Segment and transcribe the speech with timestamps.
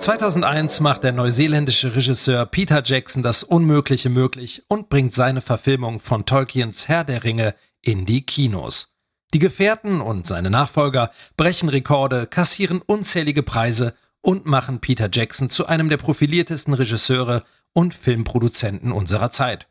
[0.00, 6.24] 2001 macht der neuseeländische Regisseur Peter Jackson das Unmögliche möglich und bringt seine Verfilmung von
[6.24, 8.94] Tolkiens Herr der Ringe in die Kinos.
[9.34, 15.66] Die Gefährten und seine Nachfolger brechen Rekorde, kassieren unzählige Preise und machen Peter Jackson zu
[15.66, 17.44] einem der profiliertesten Regisseure
[17.74, 19.68] und Filmproduzenten unserer Zeit.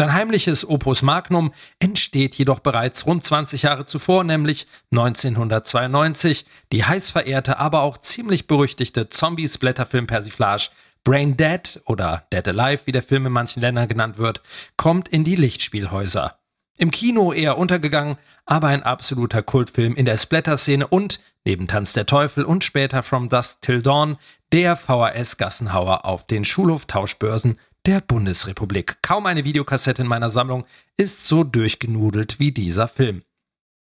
[0.00, 6.46] Sein heimliches Opus Magnum entsteht jedoch bereits rund 20 Jahre zuvor, nämlich 1992.
[6.72, 10.70] Die heiß verehrte, aber auch ziemlich berüchtigte Zombie-Splatter-Film-Persiflage
[11.04, 14.40] Brain Dead oder Dead Alive, wie der Film in manchen Ländern genannt wird,
[14.78, 16.34] kommt in die Lichtspielhäuser.
[16.78, 22.06] Im Kino eher untergegangen, aber ein absoluter Kultfilm in der Splatter-Szene und, neben Tanz der
[22.06, 24.16] Teufel und später From Dusk Till Dawn,
[24.50, 28.98] der VHS-Gassenhauer auf den Schulhoftauschbörsen der Bundesrepublik.
[29.02, 30.64] Kaum eine Videokassette in meiner Sammlung
[30.96, 33.22] ist so durchgenudelt wie dieser Film.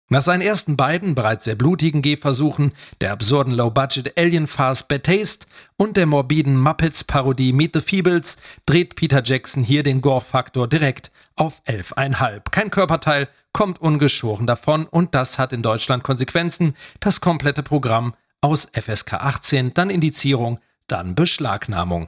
[0.10, 2.72] Nach seinen ersten beiden bereits sehr blutigen Gehversuchen,
[3.02, 9.22] der absurden Low-Budget Alien-Farce Bad Taste und der morbiden Muppets-Parodie Meet the Feebles dreht Peter
[9.22, 12.44] Jackson hier den Gore-Faktor direkt auf 11,5.
[12.52, 16.76] Kein Körperteil kommt ungeschoren davon und das hat in Deutschland Konsequenzen.
[17.02, 22.08] Das komplette Programm aus FSK 18, dann Indizierung, dann Beschlagnahmung.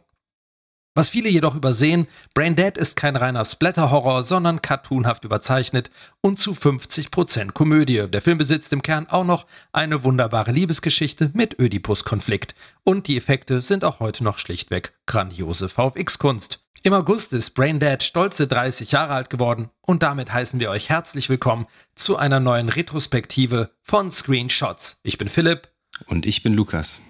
[0.96, 6.52] Was viele jedoch übersehen, Brain Dead ist kein reiner Splatter-Horror, sondern cartoonhaft überzeichnet und zu
[6.52, 8.08] 50% Komödie.
[8.10, 12.56] Der Film besitzt im Kern auch noch eine wunderbare Liebesgeschichte mit Ödipus-Konflikt.
[12.84, 16.66] Und die Effekte sind auch heute noch schlichtweg grandiose VFX-Kunst.
[16.82, 20.90] Im August ist Brain Dead stolze 30 Jahre alt geworden und damit heißen wir euch
[20.90, 25.00] herzlich willkommen zu einer neuen Retrospektive von Screenshots.
[25.04, 25.68] Ich bin Philipp.
[26.08, 27.02] Und ich bin Lukas.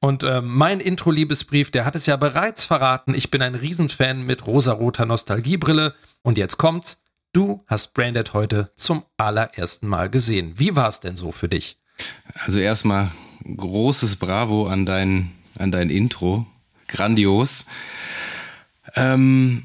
[0.00, 3.14] Und äh, mein Intro-Liebesbrief, der hat es ja bereits verraten.
[3.14, 5.94] Ich bin ein Riesenfan mit rosaroter Nostalgiebrille.
[6.22, 7.02] Und jetzt kommt's.
[7.32, 10.52] Du hast Branded heute zum allerersten Mal gesehen.
[10.56, 11.78] Wie war es denn so für dich?
[12.34, 13.10] Also erstmal
[13.56, 16.46] großes Bravo an dein, an dein Intro.
[16.88, 17.66] Grandios.
[18.96, 19.64] Ähm,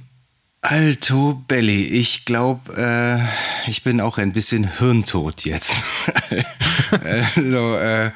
[0.62, 5.84] Alto Belly, ich glaube, äh, ich bin auch ein bisschen hirntot jetzt.
[7.04, 8.12] also, äh,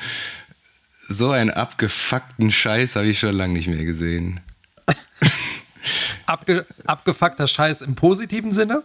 [1.11, 4.39] so einen abgefuckten Scheiß habe ich schon lange nicht mehr gesehen.
[6.25, 8.83] Abge abgefuckter Scheiß im positiven Sinne?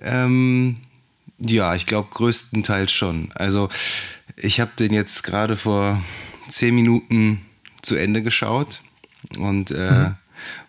[0.00, 0.78] Ähm,
[1.38, 3.32] ja, ich glaube größtenteils schon.
[3.34, 3.68] Also
[4.36, 6.02] ich habe den jetzt gerade vor
[6.48, 7.44] zehn Minuten
[7.82, 8.80] zu Ende geschaut
[9.38, 10.16] und äh, mhm.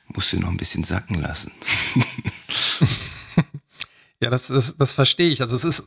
[0.08, 1.52] musste noch ein bisschen sacken lassen.
[4.22, 5.42] ja, das, das, das verstehe ich.
[5.42, 5.86] Also es ist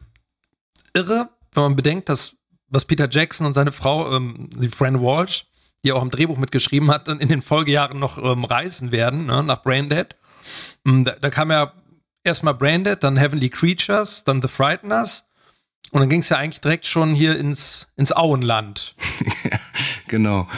[0.94, 2.36] irre, wenn man bedenkt, dass
[2.72, 5.44] was Peter Jackson und seine Frau, ähm, die Fran Walsh,
[5.84, 9.42] die auch im Drehbuch mitgeschrieben hat, dann in den Folgejahren noch ähm, reisen werden, ne,
[9.42, 10.16] nach Braindead.
[10.86, 11.72] Ähm, da, da, kam ja
[12.24, 15.28] erstmal Braindead, dann Heavenly Creatures, dann The Frighteners.
[15.90, 18.94] Und dann ging es ja eigentlich direkt schon hier ins, ins Auenland.
[20.08, 20.48] genau.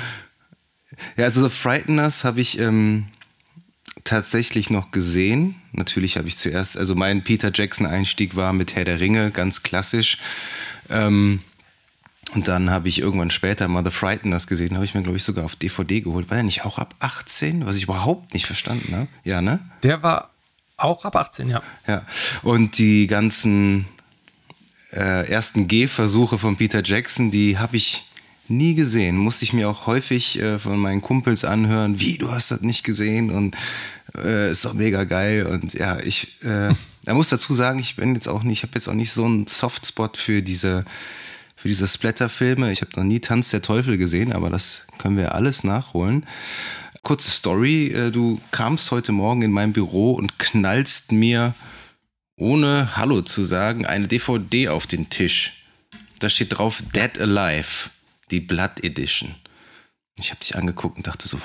[1.16, 3.08] Ja, also The Frighteners habe ich ähm,
[4.04, 5.56] tatsächlich noch gesehen.
[5.72, 10.18] Natürlich habe ich zuerst, also mein Peter Jackson-Einstieg war mit Herr der Ringe, ganz klassisch.
[10.88, 11.40] Ähm,
[12.32, 15.22] und dann habe ich irgendwann später mal The Frighteners gesehen, habe ich mir, glaube ich,
[15.22, 16.30] sogar auf DVD geholt.
[16.30, 17.66] War der nicht auch ab 18?
[17.66, 19.08] Was ich überhaupt nicht verstanden habe.
[19.22, 19.60] Ja, ne?
[19.82, 20.30] Der war
[20.76, 21.62] auch ab 18, ja.
[21.86, 22.02] Ja.
[22.42, 23.86] Und die ganzen
[24.92, 28.04] äh, ersten Gehversuche von Peter Jackson, die habe ich
[28.48, 29.16] nie gesehen.
[29.16, 32.84] Musste ich mir auch häufig äh, von meinen Kumpels anhören, wie, du hast das nicht
[32.84, 33.56] gesehen und
[34.16, 35.46] äh, ist doch mega geil.
[35.46, 36.72] Und ja, ich äh,
[37.12, 39.46] muss dazu sagen, ich bin jetzt auch nicht, ich habe jetzt auch nicht so einen
[39.46, 40.84] Softspot für diese
[41.64, 42.70] für diese Splatter-Filme.
[42.70, 46.26] Ich habe noch nie Tanz der Teufel gesehen, aber das können wir alles nachholen.
[47.02, 51.54] Kurze Story, äh, du kamst heute Morgen in mein Büro und knallst mir,
[52.36, 55.64] ohne Hallo zu sagen, eine DVD auf den Tisch.
[56.18, 57.88] Da steht drauf Dead Alive,
[58.30, 59.34] die Blood Edition.
[60.18, 61.40] Ich habe dich angeguckt und dachte so,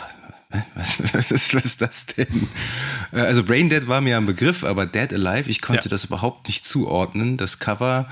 [0.75, 2.49] was, was, ist, was ist das denn?
[3.11, 5.89] Äh, also Brain Dead war mir ein Begriff, aber Dead Alive, ich konnte ja.
[5.89, 7.37] das überhaupt nicht zuordnen.
[7.37, 8.07] Das Cover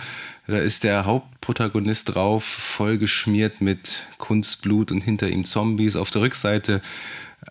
[0.48, 5.98] da ist der Hauptprotagonist drauf, voll geschmiert mit Kunstblut und hinter ihm Zombies.
[5.98, 6.82] Auf der Rückseite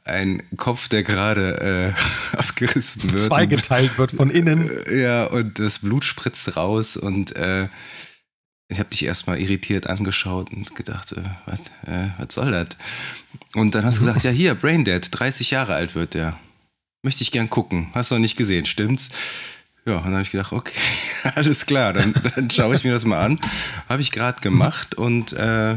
[0.05, 1.95] ein Kopf, der gerade
[2.35, 3.21] äh, abgerissen wird.
[3.21, 4.71] Zweigeteilt wird von innen.
[4.91, 7.69] Ja, und das Blut spritzt raus und äh,
[8.69, 11.59] ich habe dich erstmal irritiert angeschaut und gedacht, äh, was
[11.89, 12.69] äh, soll das?
[13.55, 16.39] Und dann hast du gesagt, ja hier, Braindead, 30 Jahre alt wird der.
[17.03, 17.91] Möchte ich gern gucken.
[17.95, 19.11] Hast du noch nicht gesehen, stimmt's?
[19.85, 20.75] Ja, und dann habe ich gedacht, okay,
[21.37, 23.39] alles klar, dann, dann schaue ich mir das mal an.
[23.89, 25.77] Habe ich gerade gemacht und äh,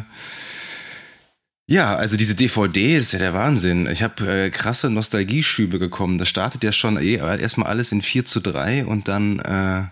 [1.67, 3.87] ja, also diese DVD ist ja der Wahnsinn.
[3.91, 6.17] Ich habe äh, krasse Nostalgieschübe gekommen.
[6.17, 9.83] Das startet ja schon eh erstmal alles in 4 zu 3 und dann äh,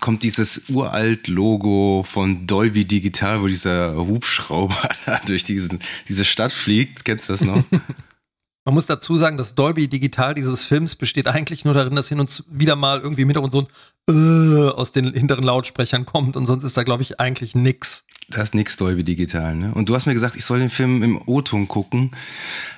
[0.00, 4.88] kommt dieses uralt Logo von Dolby Digital, wo dieser Hubschrauber
[5.26, 5.78] durch diese,
[6.08, 7.04] diese Stadt fliegt.
[7.04, 7.64] Kennst du das noch?
[8.66, 12.18] Man muss dazu sagen, das Dolby Digital dieses Films besteht eigentlich nur darin, dass hin
[12.18, 13.68] und wieder mal irgendwie im Hintergrund so ein
[14.12, 18.06] äh aus den hinteren Lautsprechern kommt und sonst ist da, glaube ich, eigentlich nix.
[18.28, 19.72] Da ist nix Dolby Digital, ne?
[19.72, 22.10] Und du hast mir gesagt, ich soll den Film im O-Ton gucken.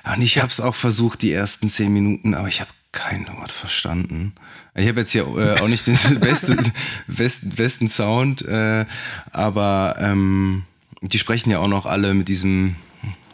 [0.05, 3.51] Und ich habe es auch versucht, die ersten zehn Minuten, aber ich habe kein Wort
[3.51, 4.33] verstanden.
[4.79, 6.57] Ich habe jetzt hier äh, auch nicht den beste,
[7.07, 8.85] besten, besten Sound, äh,
[9.31, 10.63] aber ähm,
[11.01, 12.75] die sprechen ja auch noch alle mit diesem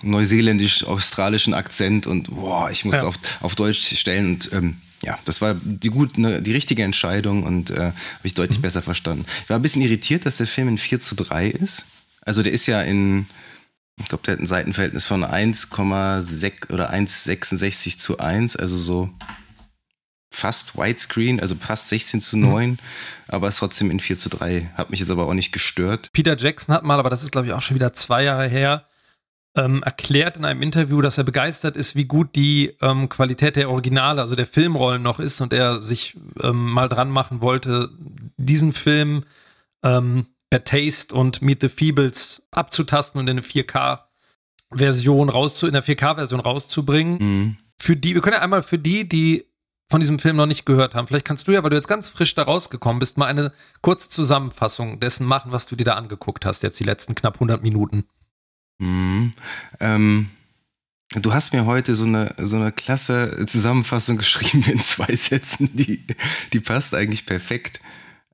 [0.01, 3.03] neuseeländisch-australischen Akzent und boah, ich muss ja.
[3.03, 7.43] auf, auf Deutsch stellen und ähm, ja, das war die gut, ne, die richtige Entscheidung
[7.43, 7.93] und äh, habe
[8.23, 8.63] ich deutlich mhm.
[8.63, 9.25] besser verstanden.
[9.43, 11.85] Ich war ein bisschen irritiert, dass der Film in 4 zu 3 ist.
[12.21, 13.27] Also der ist ja in,
[13.97, 19.09] ich glaube, der hat ein Seitenverhältnis von 1,6 oder 1,66 zu 1, also so
[20.35, 22.77] fast Widescreen, also fast 16 zu 9, mhm.
[23.27, 24.71] aber ist trotzdem in 4 zu 3.
[24.75, 26.09] Hat mich jetzt aber auch nicht gestört.
[26.13, 28.85] Peter Jackson hat mal, aber das ist glaube ich auch schon wieder zwei Jahre her,
[29.55, 33.69] ähm, erklärt in einem Interview, dass er begeistert ist, wie gut die ähm, Qualität der
[33.69, 37.89] Originale, also der Filmrollen noch ist und er sich ähm, mal dran machen wollte,
[38.37, 39.23] diesen Film
[39.83, 45.83] ähm, per Taste und Meet the Feebles abzutasten und in eine 4K-Version rauszu, in der
[45.83, 47.17] 4K-Version rauszubringen.
[47.19, 47.57] Mhm.
[47.77, 49.45] Für die, wir können ja einmal für die, die
[49.89, 52.09] von diesem Film noch nicht gehört haben, vielleicht kannst du ja, weil du jetzt ganz
[52.09, 56.45] frisch da rausgekommen bist, mal eine kurze Zusammenfassung dessen machen, was du dir da angeguckt
[56.45, 58.05] hast, jetzt die letzten knapp 100 Minuten.
[58.79, 59.31] Mhm.
[59.79, 60.29] Ähm,
[61.13, 66.05] du hast mir heute so eine, so eine klasse Zusammenfassung geschrieben in zwei Sätzen, die,
[66.51, 67.79] die passt eigentlich perfekt.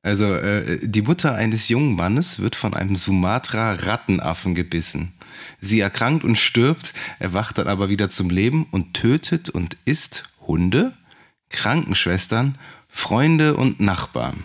[0.03, 5.13] Also, äh, die Mutter eines jungen Mannes wird von einem Sumatra-Rattenaffen gebissen.
[5.59, 10.93] Sie erkrankt und stirbt, erwacht dann aber wieder zum Leben und tötet und isst Hunde,
[11.51, 12.57] Krankenschwestern,
[12.87, 14.43] Freunde und Nachbarn.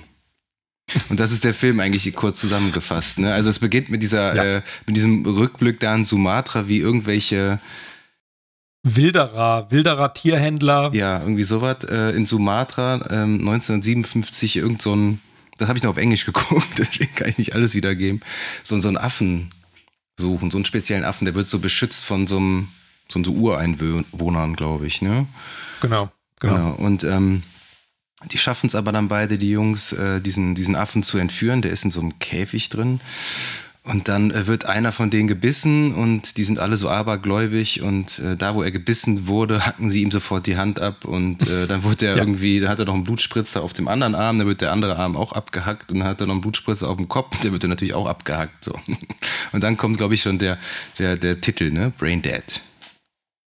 [1.09, 3.19] Und das ist der Film eigentlich kurz zusammengefasst.
[3.19, 3.33] Ne?
[3.33, 4.45] Also es beginnt mit dieser, ja.
[4.59, 7.59] äh, mit diesem Rückblick da in Sumatra, wie irgendwelche
[8.85, 10.91] Wilderer, Wilderer Tierhändler.
[10.95, 11.83] Ja, irgendwie sowas.
[11.85, 15.21] Äh, in Sumatra ähm, 1957 irgend so ein,
[15.59, 18.21] das habe ich noch auf Englisch geguckt, deswegen kann ich nicht alles wiedergeben.
[18.63, 19.51] So, so einen Affen
[20.17, 22.69] suchen, so einen speziellen Affen, der wird so beschützt von so einem,
[23.09, 25.03] so, so Ureinwohnern, glaube ich.
[25.03, 25.27] Ne?
[25.81, 26.11] Genau,
[26.41, 26.55] genau.
[26.55, 26.75] genau.
[26.75, 27.43] Und ähm,
[28.33, 31.63] die schaffen es aber dann beide, die Jungs, äh, diesen, diesen Affen zu entführen.
[31.63, 33.01] Der ist in so einem Käfig drin.
[33.87, 38.19] Und dann äh, wird einer von denen gebissen und die sind alle so abergläubig und
[38.19, 41.69] äh, da, wo er gebissen wurde, hacken sie ihm sofort die Hand ab und äh,
[41.69, 42.19] dann wurde er ja.
[42.19, 44.97] irgendwie, dann hat er noch einen Blutspritzer auf dem anderen Arm, dann wird der andere
[44.97, 47.63] Arm auch abgehackt und dann hat er noch einen Blutspritzer auf dem Kopf, der wird
[47.63, 48.65] dann natürlich auch abgehackt.
[48.65, 48.73] So.
[49.53, 50.59] Und dann kommt, glaube ich, schon der,
[50.99, 51.93] der, der Titel, ne?
[51.97, 52.43] Brain Dead.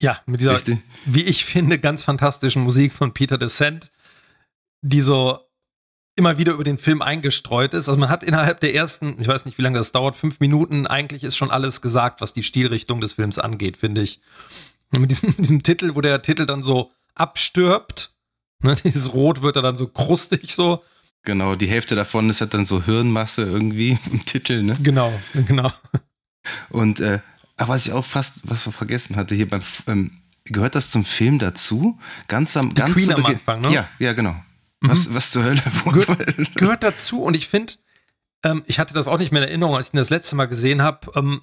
[0.02, 0.78] Ja, mit dieser, Richtig?
[1.04, 3.90] wie ich finde, ganz fantastischen Musik von Peter Descent
[4.82, 5.38] die so
[6.16, 7.88] immer wieder über den Film eingestreut ist.
[7.88, 10.86] Also man hat innerhalb der ersten, ich weiß nicht, wie lange das dauert, fünf Minuten,
[10.86, 14.20] eigentlich ist schon alles gesagt, was die Stilrichtung des Films angeht, finde ich.
[14.92, 18.14] Und mit diesem, diesem Titel, wo der Titel dann so abstirbt,
[18.62, 20.82] ne, dieses Rot wird dann so krustig so.
[21.22, 24.76] Genau, die Hälfte davon ist halt dann so Hirnmasse irgendwie im Titel, ne?
[24.82, 25.72] Genau, genau.
[26.70, 27.20] Und äh,
[27.60, 31.38] ach, was ich auch fast was vergessen hatte hier beim ähm, gehört das zum Film
[31.38, 31.98] dazu?
[32.26, 33.72] Ganz am die ganz Queen am Anfang, ne?
[33.72, 34.34] Ja, ja, genau.
[34.80, 35.14] Was, mhm.
[35.14, 35.62] was zur Hölle?
[35.84, 37.74] Gehört, gehört dazu und ich finde,
[38.42, 40.46] ähm, ich hatte das auch nicht mehr in Erinnerung, als ich ihn das letzte Mal
[40.46, 41.12] gesehen habe.
[41.14, 41.42] Ähm,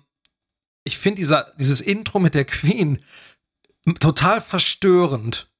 [0.83, 1.21] ich finde
[1.59, 3.03] dieses Intro mit der Queen
[3.99, 5.51] total verstörend.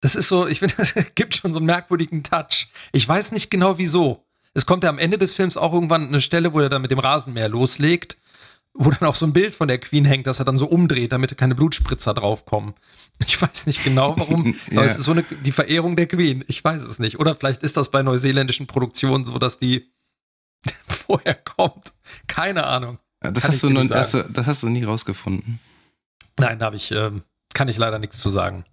[0.00, 2.68] Das ist so, ich finde, es gibt schon so einen merkwürdigen Touch.
[2.92, 4.26] Ich weiß nicht genau wieso.
[4.52, 6.90] Es kommt ja am Ende des Films auch irgendwann eine Stelle, wo er dann mit
[6.90, 8.18] dem Rasenmäher loslegt
[8.74, 11.12] wo dann auch so ein Bild von der Queen hängt, dass er dann so umdreht,
[11.12, 12.74] damit keine Blutspritzer draufkommen.
[13.26, 14.78] Ich weiß nicht genau warum, ja.
[14.78, 16.44] aber es ist so eine, die Verehrung der Queen.
[16.46, 17.18] Ich weiß es nicht.
[17.18, 19.92] Oder vielleicht ist das bei neuseeländischen Produktionen so, dass die
[20.86, 21.92] vorher kommt.
[22.28, 23.00] Keine Ahnung.
[23.24, 25.58] Ja, das, hast du noch, das, das, hast du nie rausgefunden.
[26.38, 27.10] Nein, da habe ich, äh,
[27.54, 28.64] kann ich leider nichts zu sagen.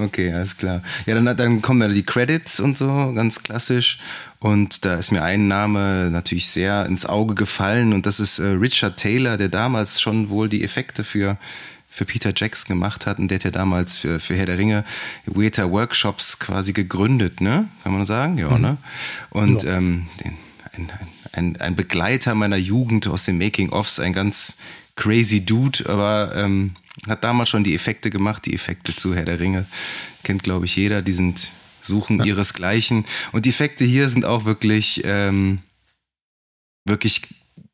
[0.00, 0.82] Okay, alles klar.
[1.06, 3.98] Ja, dann, dann kommen ja die Credits und so, ganz klassisch.
[4.40, 8.48] Und da ist mir ein Name natürlich sehr ins Auge gefallen und das ist äh,
[8.48, 11.38] Richard Taylor, der damals schon wohl die Effekte für
[11.98, 14.84] für Peter Jackson gemacht hat und der hat ja damals für, für Herr der Ringe
[15.26, 17.68] Weta Workshops quasi gegründet, ne?
[17.82, 18.38] Kann man sagen?
[18.38, 18.60] Ja, mhm.
[18.60, 18.76] ne?
[19.30, 19.76] Und ja.
[19.76, 20.36] Ähm, den,
[20.74, 20.92] ein,
[21.32, 24.58] ein, ein Begleiter meiner Jugend aus den Making-ofs, ein ganz
[24.94, 26.74] crazy Dude, aber ähm,
[27.06, 29.66] hat damals schon die Effekte gemacht, die Effekte zu Herr der Ringe.
[30.24, 31.02] Kennt, glaube ich, jeder.
[31.02, 31.50] Die sind
[31.80, 32.26] suchen ja.
[32.26, 33.04] ihresgleichen.
[33.32, 35.60] Und die Effekte hier sind auch wirklich, ähm,
[36.84, 37.22] wirklich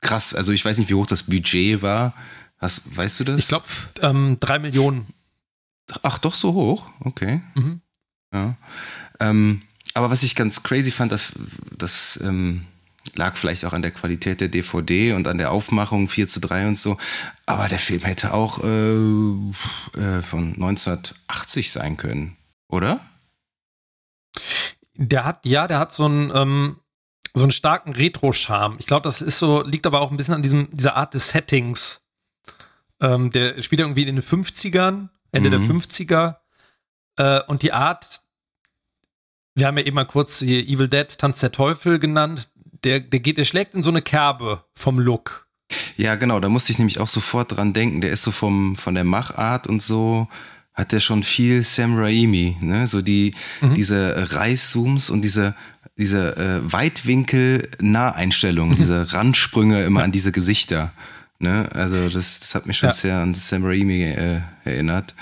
[0.00, 0.34] krass.
[0.34, 2.14] Also ich weiß nicht, wie hoch das Budget war.
[2.58, 3.40] Hast, weißt du das?
[3.40, 3.64] Ich glaube,
[4.02, 5.06] ähm, drei Millionen.
[6.02, 6.90] Ach, doch so hoch?
[7.00, 7.42] Okay.
[7.54, 7.80] Mhm.
[8.32, 8.56] Ja.
[9.20, 9.62] Ähm,
[9.94, 11.32] aber was ich ganz crazy fand, das,
[11.76, 12.66] das ähm,
[13.14, 16.68] lag vielleicht auch an der Qualität der DVD und an der Aufmachung 4 zu 3
[16.68, 16.96] und so.
[17.46, 22.36] Aber der Film hätte auch äh, äh, von 1980 sein können,
[22.68, 23.00] oder?
[24.96, 26.80] Der hat, ja, der hat so einen, ähm,
[27.34, 28.76] so einen starken Retro-Charme.
[28.78, 31.30] Ich glaube, das ist so, liegt aber auch ein bisschen an diesem, dieser Art des
[31.30, 32.04] Settings.
[33.00, 35.68] Ähm, der spielt irgendwie in den 50ern, Ende mhm.
[35.68, 36.36] der 50er.
[37.16, 38.22] Äh, und die Art,
[39.54, 42.48] wir haben ja eben mal kurz Evil Dead, Tanz der Teufel genannt,
[42.84, 45.46] der, der geht, der schlägt in so eine Kerbe vom Look.
[45.96, 48.00] Ja, genau, da musste ich nämlich auch sofort dran denken.
[48.00, 50.28] Der ist so vom, von der Machart und so,
[50.74, 52.86] hat der schon viel Sam Raimi, ne?
[52.86, 53.74] So die, mhm.
[53.74, 55.54] diese Reißzooms und diese,
[55.96, 58.78] diese äh, Weitwinkel-Naheinstellungen, mhm.
[58.78, 60.92] diese Randsprünge immer an diese Gesichter.
[61.38, 61.68] Ne?
[61.72, 62.92] Also das, das hat mich schon ja.
[62.92, 65.14] sehr an Sam Raimi äh, erinnert.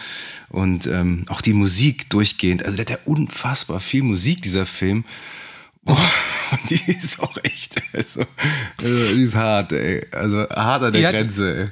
[0.48, 2.64] Und ähm, auch die Musik durchgehend.
[2.64, 5.04] Also der hat ja unfassbar viel Musik, dieser Film.
[5.84, 5.98] Boah,
[6.70, 8.24] die ist auch echt, also,
[8.78, 10.04] also, die ist hart, ey.
[10.12, 11.68] Also hart an der ja, Grenze, ey.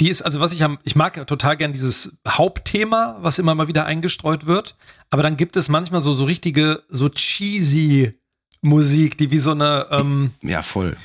[0.00, 3.54] Die ist, also was ich am, ich mag ja total gern dieses Hauptthema, was immer
[3.54, 4.76] mal wieder eingestreut wird,
[5.10, 8.18] aber dann gibt es manchmal so, so richtige, so cheesy
[8.60, 10.96] Musik, die wie so eine, ähm, ja, voll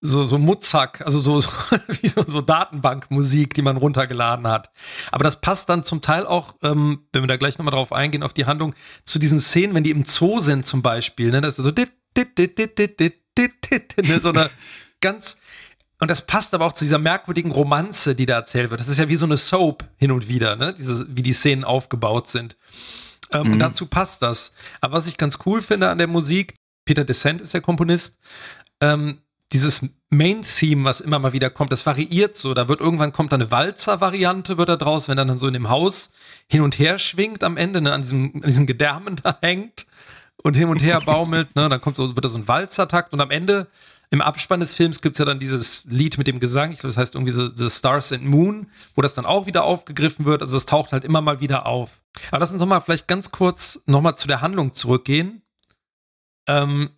[0.00, 1.50] so, so Mutzak, also so, so,
[2.00, 4.70] wie so, so Datenbankmusik, die man runtergeladen hat.
[5.10, 8.22] Aber das passt dann zum Teil auch, ähm, wenn wir da gleich nochmal drauf eingehen,
[8.22, 11.58] auf die Handlung, zu diesen Szenen, wenn die im Zoo sind zum Beispiel, ne, das
[11.58, 14.50] ist so dit, dit, dit, dit, dit, dit, dit, ne, so eine
[15.00, 15.38] ganz,
[16.00, 18.80] und das passt aber auch zu dieser merkwürdigen Romanze, die da erzählt wird.
[18.80, 21.64] Das ist ja wie so eine Soap hin und wieder, ne, Diese, wie die Szenen
[21.64, 22.56] aufgebaut sind.
[23.32, 23.52] Ähm, mhm.
[23.52, 24.52] Und dazu passt das.
[24.80, 26.54] Aber was ich ganz cool finde an der Musik,
[26.86, 28.18] Peter Descent ist der Komponist,
[28.80, 29.20] ähm,
[29.52, 32.54] dieses Main-Theme, was immer mal wieder kommt, das variiert so.
[32.54, 35.68] Da wird irgendwann kommt eine Walzer-Variante, wird da draus, wenn er dann so in dem
[35.68, 36.10] Haus
[36.48, 39.86] hin und her schwingt am Ende, ne, an diesem, an diesem Gedärmen da hängt
[40.42, 43.20] und hin und her baumelt, ne, dann kommt so, wird da so ein Walzertakt und
[43.20, 43.66] am Ende
[44.12, 46.92] im Abspann des Films gibt es ja dann dieses Lied mit dem Gesang, ich glaube,
[46.92, 50.42] das heißt irgendwie so The Stars and Moon, wo das dann auch wieder aufgegriffen wird.
[50.42, 52.00] Also es taucht halt immer mal wieder auf.
[52.30, 55.42] Aber lass uns nochmal vielleicht ganz kurz nochmal zu der Handlung zurückgehen.
[56.48, 56.90] Ähm,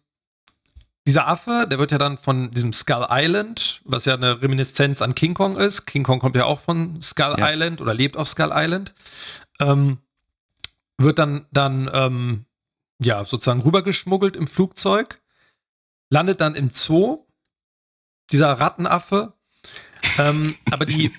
[1.07, 5.15] dieser Affe, der wird ja dann von diesem Skull Island, was ja eine Reminiszenz an
[5.15, 5.87] King Kong ist.
[5.87, 7.51] King Kong kommt ja auch von Skull ja.
[7.51, 8.95] Island oder lebt auf Skull Island.
[9.59, 9.99] Ähm,
[10.99, 12.45] wird dann, dann ähm,
[13.01, 15.21] ja, sozusagen rübergeschmuggelt im Flugzeug,
[16.09, 17.27] landet dann im Zoo,
[18.31, 19.33] dieser Rattenaffe.
[20.19, 21.11] ähm, aber die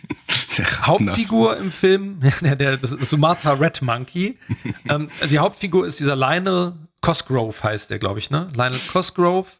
[0.82, 4.38] Hauptfigur im Film, der, der, das Sumatra Red Monkey.
[4.90, 8.48] ähm, also die Hauptfigur ist dieser Lionel Cosgrove, heißt der, glaube ich, ne?
[8.56, 9.52] Lionel Cosgrove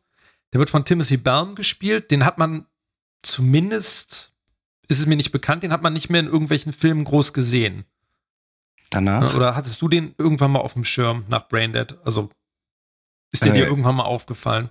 [0.54, 2.12] der wird von Timothy Balm gespielt.
[2.12, 2.68] Den hat man
[3.24, 4.32] zumindest,
[4.88, 7.86] ist es mir nicht bekannt, den hat man nicht mehr in irgendwelchen Filmen groß gesehen.
[8.92, 9.36] Danach?
[9.36, 11.98] Oder hattest du den irgendwann mal auf dem Schirm nach Braindead?
[12.06, 12.30] Also
[13.32, 14.70] ist der äh, dir irgendwann mal aufgefallen?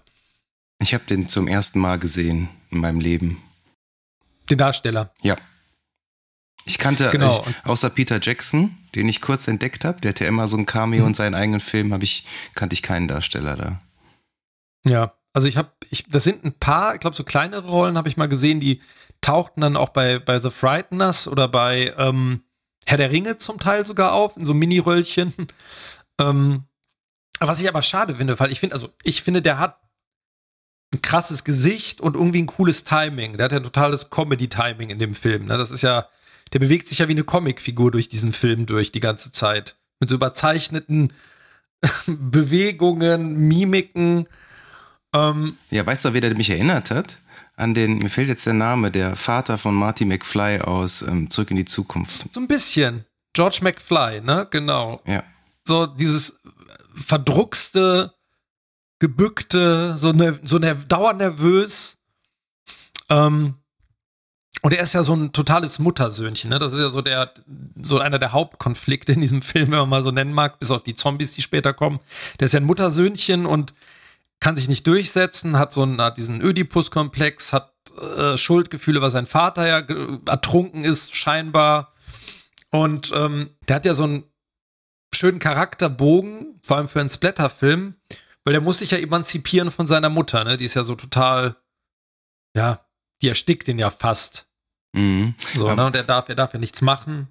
[0.79, 3.43] Ich habe den zum ersten Mal gesehen in meinem Leben.
[4.49, 5.13] Den Darsteller?
[5.23, 5.37] Ja.
[6.65, 7.45] Ich kannte, genau.
[7.49, 11.03] ich, außer Peter Jackson, den ich kurz entdeckt habe, der hatte immer so ein Cameo
[11.03, 11.09] mhm.
[11.09, 12.25] in seinen eigenen Filmen, ich,
[12.55, 13.81] kannte ich keinen Darsteller da.
[14.85, 18.09] Ja, also ich habe, ich, das sind ein paar, ich glaube, so kleinere Rollen habe
[18.09, 18.83] ich mal gesehen, die
[19.21, 22.43] tauchten dann auch bei, bei The Frighteners oder bei ähm,
[22.85, 25.33] Herr der Ringe zum Teil sogar auf, in so Mini-Röllchen.
[26.19, 26.65] ähm,
[27.41, 29.79] was ich aber schade finde, weil ich finde, also ich finde, der hat
[30.93, 33.37] ein krasses Gesicht und irgendwie ein cooles Timing.
[33.37, 35.47] Der hat ja ein totales Comedy-Timing in dem Film.
[35.47, 35.57] Ne?
[35.57, 36.09] Das ist ja,
[36.53, 39.77] der bewegt sich ja wie eine Comicfigur durch diesen Film durch die ganze Zeit.
[40.01, 41.13] Mit so überzeichneten
[42.07, 44.29] Bewegungen, Mimiken.
[45.13, 47.19] Ähm, ja, weißt du, wer der mich erinnert hat?
[47.55, 51.51] An den, mir fällt jetzt der Name, der Vater von Marty McFly aus ähm, Zurück
[51.51, 52.33] in die Zukunft.
[52.33, 53.05] So ein bisschen.
[53.35, 54.47] George McFly, ne?
[54.51, 55.03] Genau.
[55.07, 55.23] Ja.
[55.65, 56.41] So dieses
[56.95, 58.15] verdruckste,
[58.99, 61.99] gebückte, so, ne, so ne, dauernervös.
[63.09, 63.55] Ähm,
[64.63, 66.59] und er ist ja so ein totales Muttersöhnchen, ne?
[66.59, 67.33] Das ist ja so der,
[67.81, 70.85] so einer der Hauptkonflikte in diesem Film, wenn man mal so nennen mag, bis auf
[70.85, 72.01] die Zombies, die später kommen.
[72.39, 73.75] Der ist ja ein Muttersöhnchen und
[74.43, 79.27] kann sich nicht durchsetzen, hat so einen, hat diesen Ödipus-Komplex, hat äh, Schuldgefühle, weil sein
[79.27, 79.79] Vater ja
[80.27, 81.95] ertrunken ist, scheinbar.
[82.71, 84.25] Und ähm, der hat ja so einen
[85.15, 87.95] schönen Charakterbogen, vor allem für einen Splatter-Film,
[88.43, 90.57] weil der muss sich ja emanzipieren von seiner Mutter, ne?
[90.57, 91.55] Die ist ja so total,
[92.57, 92.85] ja,
[93.23, 94.49] die erstickt ihn ja fast.
[94.93, 95.37] Mhm.
[95.55, 95.87] So, ne?
[95.87, 97.29] Und er darf, er darf ja nichts machen.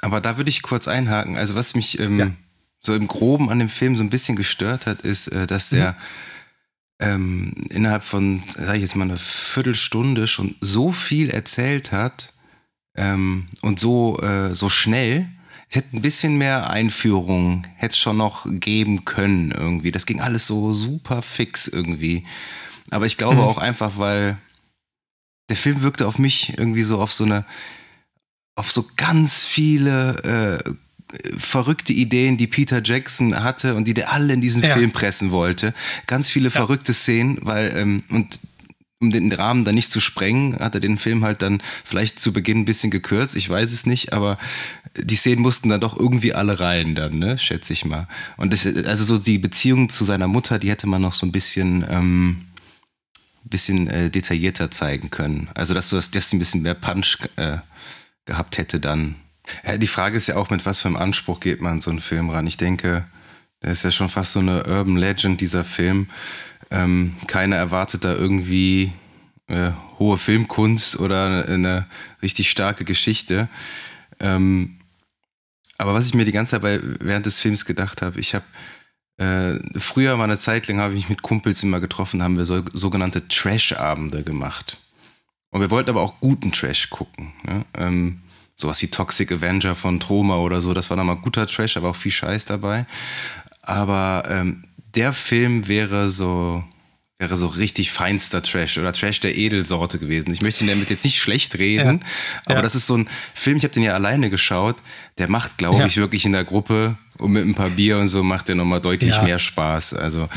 [0.00, 1.36] Aber da würde ich kurz einhaken.
[1.36, 2.32] Also, was mich ähm, ja
[2.82, 5.92] so im Groben an dem Film so ein bisschen gestört hat, ist, äh, dass der
[5.92, 5.96] mhm.
[7.02, 12.32] Ähm, innerhalb von, sag ich jetzt mal, eine Viertelstunde schon so viel erzählt hat
[12.96, 15.28] ähm, und so, äh, so schnell.
[15.68, 19.90] Es hätte ein bisschen mehr Einführung, hätte es schon noch geben können irgendwie.
[19.90, 22.24] Das ging alles so super fix irgendwie.
[22.90, 23.42] Aber ich glaube mhm.
[23.42, 24.38] auch einfach, weil
[25.48, 27.44] der Film wirkte auf mich irgendwie so auf so eine,
[28.54, 30.72] auf so ganz viele äh,
[31.36, 34.74] verrückte Ideen, die Peter Jackson hatte und die der alle in diesen ja.
[34.74, 35.74] Film pressen wollte.
[36.06, 36.50] Ganz viele ja.
[36.50, 38.38] verrückte Szenen, weil, ähm, und
[39.00, 42.32] um den Rahmen dann nicht zu sprengen, hat er den Film halt dann vielleicht zu
[42.32, 44.38] Beginn ein bisschen gekürzt, ich weiß es nicht, aber
[44.96, 48.06] die Szenen mussten dann doch irgendwie alle rein dann, ne, schätze ich mal.
[48.36, 51.32] Und das, also so die Beziehung zu seiner Mutter, die hätte man noch so ein
[51.32, 52.46] bisschen, ähm,
[53.44, 55.48] bisschen äh, detaillierter zeigen können.
[55.54, 57.58] Also dass du das, das ein bisschen mehr Punch äh,
[58.24, 59.16] gehabt hätte dann.
[59.64, 62.00] Ja, die Frage ist ja auch, mit was für einem Anspruch geht man so einen
[62.00, 62.46] Film ran.
[62.46, 63.06] Ich denke,
[63.62, 66.08] der ist ja schon fast so eine Urban Legend, dieser Film.
[66.70, 68.92] Ähm, keiner erwartet da irgendwie
[69.48, 71.86] äh, hohe Filmkunst oder eine
[72.22, 73.48] richtig starke Geschichte.
[74.20, 74.78] Ähm,
[75.78, 78.44] aber was ich mir die ganze Zeit bei, während des Films gedacht habe, ich habe
[79.18, 82.44] äh, früher mal eine Zeit lang habe ich mich mit Kumpels immer getroffen, haben wir
[82.44, 84.78] so, sogenannte Trash-Abende gemacht.
[85.50, 87.34] Und wir wollten aber auch guten Trash gucken.
[87.44, 87.64] Ne?
[87.76, 88.21] Ähm,
[88.56, 91.96] sowas wie Toxic Avenger von Troma oder so, das war nochmal guter Trash, aber auch
[91.96, 92.86] viel Scheiß dabei.
[93.62, 96.64] Aber ähm, der Film wäre so,
[97.18, 100.30] wäre so richtig feinster Trash oder Trash der Edelsorte gewesen.
[100.32, 102.06] Ich möchte ihn damit jetzt nicht schlecht reden, ja.
[102.46, 102.62] aber ja.
[102.62, 104.76] das ist so ein Film, ich habe den ja alleine geschaut,
[105.18, 105.86] der macht, glaube ja.
[105.86, 108.80] ich, wirklich in der Gruppe und mit ein paar Bier und so macht der nochmal
[108.80, 109.94] deutlich mehr Spaß.
[109.94, 110.28] Also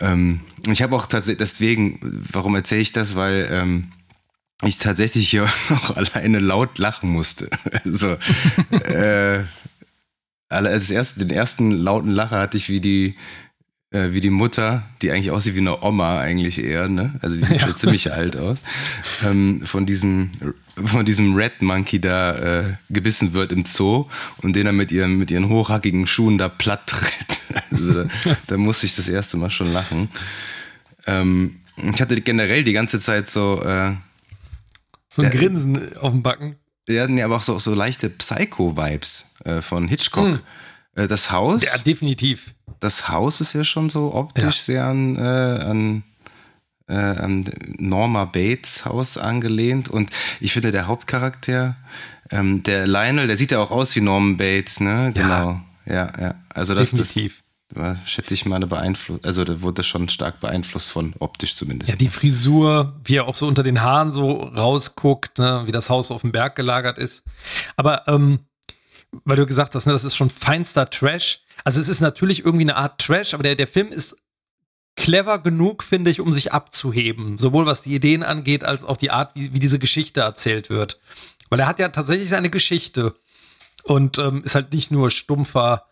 [0.00, 3.16] ähm, ich habe auch tatsächlich, deswegen, warum erzähle ich das?
[3.16, 3.92] Weil ähm,
[4.62, 7.48] ich tatsächlich hier auch alleine laut lachen musste.
[7.84, 8.16] Also
[8.70, 9.42] äh,
[10.48, 13.16] als erste, den ersten lauten Lacher hatte ich wie die
[13.94, 17.14] äh, wie die Mutter, die eigentlich aussieht wie eine Oma eigentlich eher, ne?
[17.22, 17.66] Also die sieht ja.
[17.66, 18.58] schon ziemlich alt aus.
[19.24, 20.32] Ähm, von diesem
[20.74, 24.06] von diesem Red Monkey da äh, gebissen wird im Zoo
[24.38, 27.12] und den er mit ihren mit ihren hochhackigen Schuhen da platt tritt.
[27.70, 30.08] Also da, da musste ich das erste Mal schon lachen.
[31.06, 33.92] Ähm, ich hatte generell die ganze Zeit so äh,
[35.14, 36.56] so ein Grinsen auf dem Backen.
[36.88, 40.26] Ja, nee, aber auch so, so leichte Psycho-Vibes äh, von Hitchcock.
[40.26, 40.40] Hm.
[40.94, 41.64] Äh, das Haus.
[41.64, 42.54] Ja, definitiv.
[42.80, 44.62] Das Haus ist ja schon so optisch ja.
[44.74, 46.02] sehr an, äh, an,
[46.88, 47.44] äh, an
[47.78, 49.88] Norma Bates Haus angelehnt.
[49.88, 51.76] Und ich finde, der Hauptcharakter,
[52.30, 55.12] ähm, der Lionel, der sieht ja auch aus wie Norman Bates, ne?
[55.14, 55.60] Genau.
[55.86, 56.12] Ja, ja.
[56.20, 56.34] ja.
[56.50, 57.43] Also das, definitiv.
[57.74, 61.90] War, schätze ich mal eine Beeinflussung, also da wurde schon stark beeinflusst von optisch zumindest.
[61.90, 65.90] Ja, die Frisur, wie er auch so unter den Haaren so rausguckt, ne, wie das
[65.90, 67.22] Haus auf dem Berg gelagert ist.
[67.76, 68.40] Aber ähm,
[69.24, 71.40] weil du gesagt hast, ne, das ist schon feinster Trash.
[71.64, 74.16] Also es ist natürlich irgendwie eine Art Trash, aber der, der Film ist
[74.96, 77.38] clever genug, finde ich, um sich abzuheben.
[77.38, 81.00] Sowohl was die Ideen angeht, als auch die Art, wie, wie diese Geschichte erzählt wird.
[81.50, 83.14] Weil er hat ja tatsächlich seine Geschichte.
[83.82, 85.84] Und ähm, ist halt nicht nur stumpfer,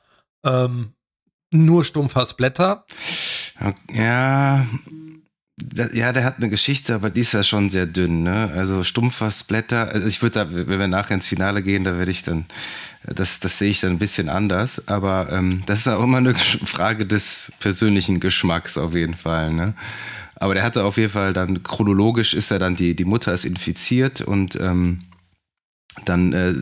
[0.45, 0.95] ähm,
[1.53, 2.85] nur stumpfer Splatter.
[3.93, 4.67] Ja,
[5.93, 8.51] ja, der hat eine Geschichte, aber die ist ja schon sehr dünn, ne?
[8.55, 9.88] Also stumpfer Splatter.
[9.93, 12.47] Also ich würde da, wenn wir nachher ins Finale gehen, da werde ich dann
[13.05, 16.35] das, das sehe ich dann ein bisschen anders, aber ähm, das ist auch immer eine
[16.37, 19.53] Frage des persönlichen Geschmacks auf jeden Fall.
[19.53, 19.75] Ne?
[20.37, 23.45] Aber der hatte auf jeden Fall dann chronologisch ist er dann die die Mutter ist
[23.45, 25.01] infiziert und ähm,
[26.05, 26.55] dann äh,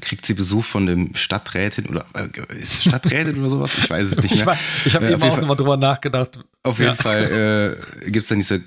[0.00, 2.28] kriegt sie Besuch von dem Stadträtin oder äh,
[2.66, 4.58] Stadträtin oder sowas, ich weiß es nicht mehr.
[4.80, 6.44] Ich, ich habe äh, eben auch nochmal drüber nachgedacht.
[6.62, 8.62] Auf jeden Fall äh, gibt es dann diese,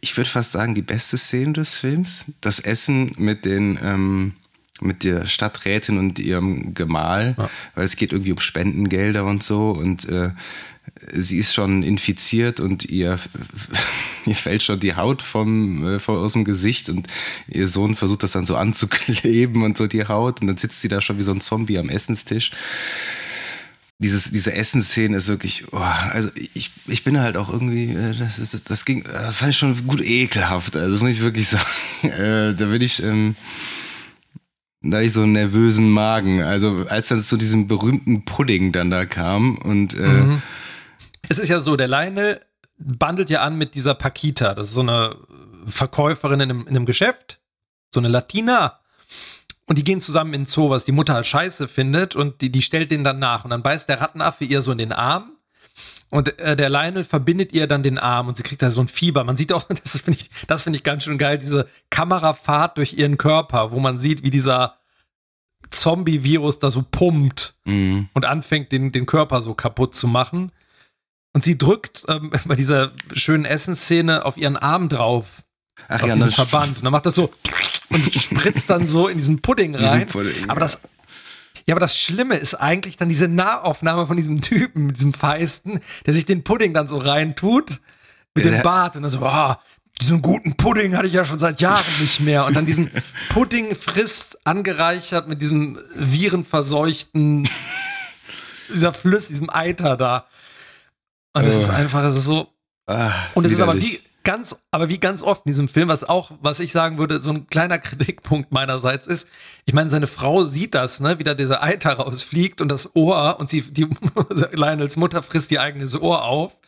[0.00, 2.26] ich würde fast sagen, die beste Szene des Films.
[2.40, 4.32] Das Essen mit den ähm,
[4.80, 7.50] mit der Stadträtin und ihrem Gemahl, ja.
[7.74, 10.30] weil es geht irgendwie um Spendengelder und so und äh,
[11.12, 13.18] sie ist schon infiziert und ihr,
[14.26, 17.06] ihr fällt schon die Haut vom, äh, aus dem Gesicht und
[17.48, 20.88] ihr Sohn versucht das dann so anzukleben und so die Haut und dann sitzt sie
[20.88, 22.52] da schon wie so ein Zombie am Essenstisch.
[24.00, 28.38] Dieses, diese Essensszene ist wirklich, oh, also ich, ich bin halt auch irgendwie, äh, das
[28.38, 31.64] ist, das ging, das fand ich schon gut ekelhaft, also muss ich wirklich sagen,
[32.02, 33.34] äh, da bin ich, ähm,
[34.82, 36.42] da ich so einen nervösen Magen.
[36.42, 40.42] Also als dann zu diesem berühmten Pudding dann da kam und äh, mhm.
[41.28, 42.40] Es ist ja so, der Lionel
[42.78, 44.54] bandelt ja an mit dieser Paquita.
[44.54, 45.16] Das ist so eine
[45.66, 47.40] Verkäuferin in einem, in einem Geschäft,
[47.90, 48.80] so eine Latina.
[49.66, 52.50] Und die gehen zusammen in den Zoo, was die Mutter halt scheiße findet und die,
[52.50, 53.44] die stellt den dann nach.
[53.44, 55.32] Und dann beißt der Rattenaffe ihr so in den Arm
[56.10, 58.88] und äh, der Lionel verbindet ihr dann den Arm und sie kriegt da so ein
[58.88, 59.24] Fieber.
[59.24, 62.94] Man sieht auch, das finde ich, das finde ich ganz schön geil, diese Kamerafahrt durch
[62.94, 64.76] ihren Körper, wo man sieht, wie dieser
[65.70, 68.08] Zombie-Virus da so pumpt Mhm.
[68.14, 70.52] und anfängt, den, den Körper so kaputt zu machen.
[71.32, 75.42] Und sie drückt ähm, bei dieser schönen Essensszene auf ihren Arm drauf,
[75.88, 76.78] Ach auf ja, diesen Verband.
[76.78, 77.32] Und dann macht das so
[77.90, 80.06] und spritzt dann so in diesen Pudding Diesen rein.
[80.06, 80.80] Pudding, aber das,
[81.66, 85.80] ja, aber das Schlimme ist eigentlich dann diese Nahaufnahme von diesem Typen, mit diesem Feisten,
[86.06, 87.80] der sich den Pudding dann so reintut
[88.34, 89.60] mit Ja, dem Bart und dann so, ah,
[90.00, 92.46] diesen guten Pudding hatte ich ja schon seit Jahren nicht mehr.
[92.46, 92.90] Und dann diesen
[93.28, 97.48] Pudding frisst, angereichert mit diesem virenverseuchten,
[98.72, 100.26] dieser Flüss, diesem Eiter da.
[101.34, 101.60] Und es Oh.
[101.60, 102.48] ist einfach, es ist so,
[102.86, 106.04] Ah, und es ist aber wie ganz, aber wie ganz oft in diesem Film, was
[106.04, 109.28] auch, was ich sagen würde, so ein kleiner Kritikpunkt meinerseits ist,
[109.66, 113.38] ich meine, seine Frau sieht das, ne, wie da dieser Eiter rausfliegt und das Ohr
[113.40, 113.86] und sie, die,
[114.52, 116.58] Lionels Mutter frisst ihr eigenes Ohr auf.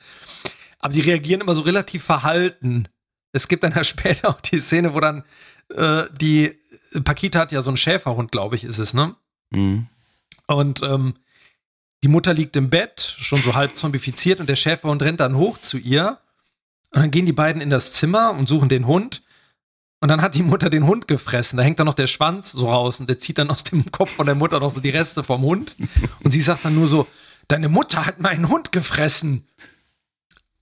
[0.79, 2.88] Aber die reagieren immer so relativ verhalten.
[3.33, 5.25] Es gibt dann ja später auch die Szene, wo dann
[5.75, 6.59] äh, die
[7.05, 9.14] Pakita hat ja so einen Schäferhund, glaube ich, ist es, ne?
[9.51, 9.87] Mhm.
[10.46, 11.14] Und ähm,
[12.02, 15.58] die Mutter liegt im Bett, schon so halb zombifiziert, und der Schäferhund rennt dann hoch
[15.58, 16.18] zu ihr.
[16.92, 19.22] Und dann gehen die beiden in das Zimmer und suchen den Hund.
[20.00, 21.58] Und dann hat die Mutter den Hund gefressen.
[21.58, 24.12] Da hängt dann noch der Schwanz so raus und der zieht dann aus dem Kopf
[24.12, 25.76] von der Mutter noch so die Reste vom Hund.
[26.24, 27.06] Und sie sagt dann nur so:
[27.48, 29.46] Deine Mutter hat meinen Hund gefressen.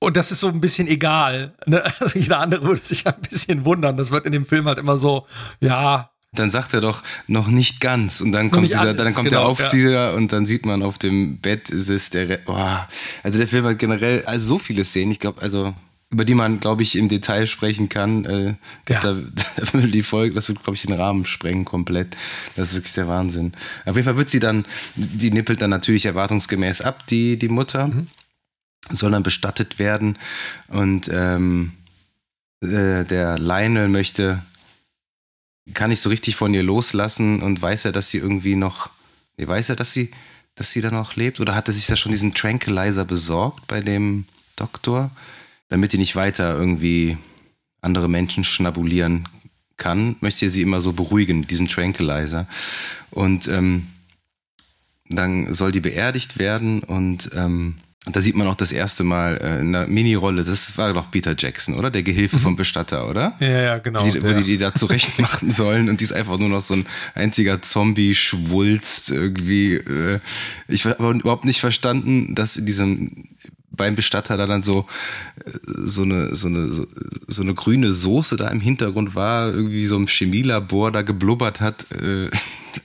[0.01, 1.55] Und das ist so ein bisschen egal.
[1.66, 1.83] Ne?
[2.01, 3.96] Also jeder andere würde sich ein bisschen wundern.
[3.96, 5.27] Das wird in dem Film halt immer so,
[5.61, 9.31] ja, Dann sagt er doch noch nicht ganz und dann kommt dieser, alles, dann kommt
[9.31, 12.77] genau, der Aufzieher und dann sieht man auf dem Bett ist es der, oh,
[13.23, 15.75] also der Film hat generell also so viele Szenen, ich glaube, also
[16.11, 18.25] über die man, glaube ich, im Detail sprechen kann.
[18.25, 18.55] Äh,
[18.88, 19.01] Ja.
[19.01, 19.17] da,
[19.79, 22.17] die Folge, das wird, glaube ich, den Rahmen sprengen komplett.
[22.57, 23.53] Das ist wirklich der Wahnsinn.
[23.85, 24.64] Auf jeden Fall wird sie dann,
[24.97, 27.91] die nippelt dann natürlich erwartungsgemäß ab, die, die Mutter.
[28.91, 30.19] Soll dann bestattet werden
[30.69, 31.73] und ähm,
[32.62, 34.43] äh, der Lionel möchte
[35.75, 38.91] kann nicht so richtig von ihr loslassen und weiß er, dass sie irgendwie noch,
[39.37, 40.11] nee, weiß er, dass sie,
[40.55, 41.41] dass sie da noch lebt?
[41.41, 44.25] Oder hat er sich da schon diesen Tranquilizer besorgt bei dem
[44.57, 45.11] Doktor,
[45.69, 47.17] damit die nicht weiter irgendwie
[47.81, 49.29] andere Menschen schnabulieren
[49.77, 52.47] kann, möchte er sie immer so beruhigen, mit diesem Tranquilizer.
[53.11, 53.87] Und ähm,
[55.09, 59.61] dann soll die beerdigt werden und ähm, da sieht man auch das erste Mal äh,
[59.61, 61.91] in einer Mini-Rolle, das war doch Peter Jackson, oder?
[61.91, 63.35] Der Gehilfe vom Bestatter, oder?
[63.41, 64.03] ja, ja, genau.
[64.03, 64.39] die, wo ja.
[64.39, 67.61] die die da zurecht machen sollen und die ist einfach nur noch so ein einziger
[67.61, 69.75] Zombie-Schwulst irgendwie.
[69.75, 70.21] Äh,
[70.69, 73.25] ich habe aber überhaupt nicht verstanden, dass in diesem
[73.71, 74.87] beim Bestatter da dann so
[75.45, 76.87] äh, so eine so eine so,
[77.27, 81.87] so eine grüne Soße da im Hintergrund war, irgendwie so im Chemielabor da geblubbert hat.
[81.93, 82.31] Äh,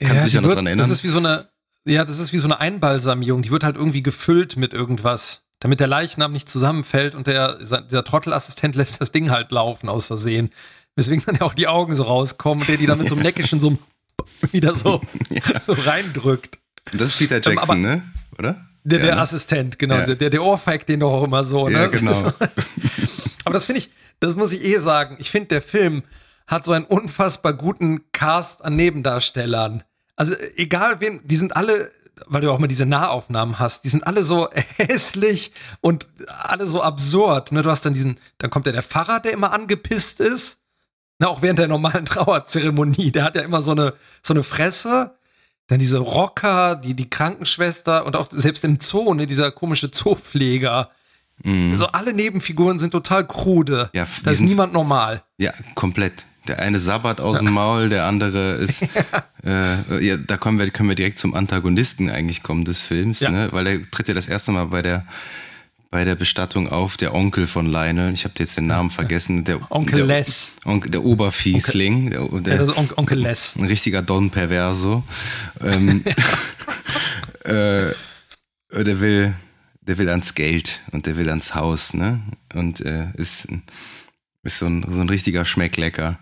[0.00, 0.88] kann sich die ja noch wird, dran erinnern.
[0.88, 1.48] Das ist wie so eine,
[1.84, 3.42] ja, das ist wie so eine Einbalsamierung.
[3.42, 8.04] Die wird halt irgendwie gefüllt mit irgendwas, damit der Leichnam nicht zusammenfällt und der, dieser
[8.04, 10.50] Trottelassistent lässt das Ding halt laufen aus Versehen.
[10.96, 13.22] Weswegen dann ja auch die Augen so rauskommen und der die dann mit so einem
[13.24, 13.76] neckischen so
[14.52, 15.00] wieder so,
[15.60, 16.58] so reindrückt.
[16.92, 18.02] das ist Peter Ähm, Jackson, ne?
[18.38, 18.66] Oder?
[18.84, 19.20] Der, Ja, der ne?
[19.22, 19.96] Assistent, genau.
[19.96, 20.14] Ja.
[20.14, 21.68] Der, der ohrfeigt den doch auch immer so.
[21.68, 21.72] Ne?
[21.74, 22.32] Ja, genau.
[23.44, 25.16] Aber das finde ich, das muss ich eh sagen.
[25.18, 26.02] Ich finde, der Film
[26.46, 29.82] hat so einen unfassbar guten Cast an Nebendarstellern.
[30.16, 31.90] Also egal wen, die sind alle,
[32.26, 36.82] weil du auch mal diese Nahaufnahmen hast, die sind alle so hässlich und alle so
[36.82, 37.52] absurd.
[37.52, 37.62] Ne?
[37.62, 40.60] Du hast dann diesen, dann kommt ja der Pfarrer, der immer angepisst ist.
[41.18, 45.16] Na, auch während der normalen Trauerzeremonie, der hat ja immer so eine, so eine Fresse.
[45.66, 50.90] Dann diese Rocker, die, die Krankenschwester und auch selbst im Zoo, ne, dieser komische Zoopfleger.
[51.42, 53.90] Also alle Nebenfiguren sind total krude.
[53.92, 55.24] Ja, da ist niemand normal.
[55.36, 56.24] Ja, komplett.
[56.48, 58.82] Der eine sabbert aus dem Maul, der andere ist.
[59.44, 63.30] äh, ja, da kommen wir, können wir direkt zum Antagonisten eigentlich kommen des Films, Ja.
[63.30, 63.48] ne?
[63.52, 65.06] Weil der tritt ja das erste Mal bei der
[65.90, 68.12] bei der Bestattung auf, der Onkel von Lionel.
[68.12, 69.44] Ich habe jetzt den Namen vergessen.
[69.44, 70.52] Der, Onkel der, Les.
[70.64, 72.10] Onkel, der Oberfiesling.
[72.10, 73.54] Der, der, Ja, das ist On Onkel Les.
[73.58, 75.04] ein richtiger Don Perverso.
[75.60, 76.02] Ähm,
[77.44, 77.92] äh,
[78.72, 79.34] der will,
[79.82, 82.20] der will ans Geld und der will ans Haus, ne?
[82.54, 83.46] Und äh, ist,
[84.44, 86.18] ist so ein, so ein richtiger Schmecklecker.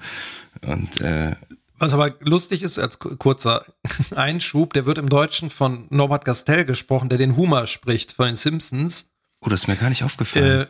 [0.66, 1.35] Und äh,
[1.78, 3.64] Was aber lustig ist, als ku- kurzer
[4.16, 8.37] Einschub, der wird im Deutschen von Norbert Gastel gesprochen, der den Humor spricht von den
[8.37, 9.11] Simpsons.
[9.40, 10.62] oh, das ist mir gar nicht aufgefallen.
[10.62, 10.66] Äh,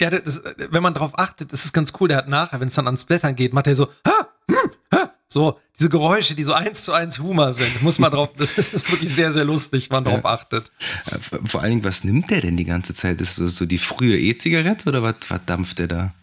[0.00, 2.08] ja, das, wenn man darauf achtet, das ist ganz cool.
[2.08, 5.12] Der hat nachher, wenn es dann ans Blättern geht, macht er so, ha, hm, ha,
[5.28, 7.80] so diese Geräusche, die so eins zu eins Humor sind.
[7.82, 10.70] Muss man drauf, das ist, wirklich sehr, sehr lustig, wenn man darauf achtet.
[11.06, 13.20] Äh, vor- Vor allen Dingen, was nimmt der denn die ganze Zeit?
[13.20, 16.14] Ist das so die frühe E-Zigarette oder was, was dampft der da?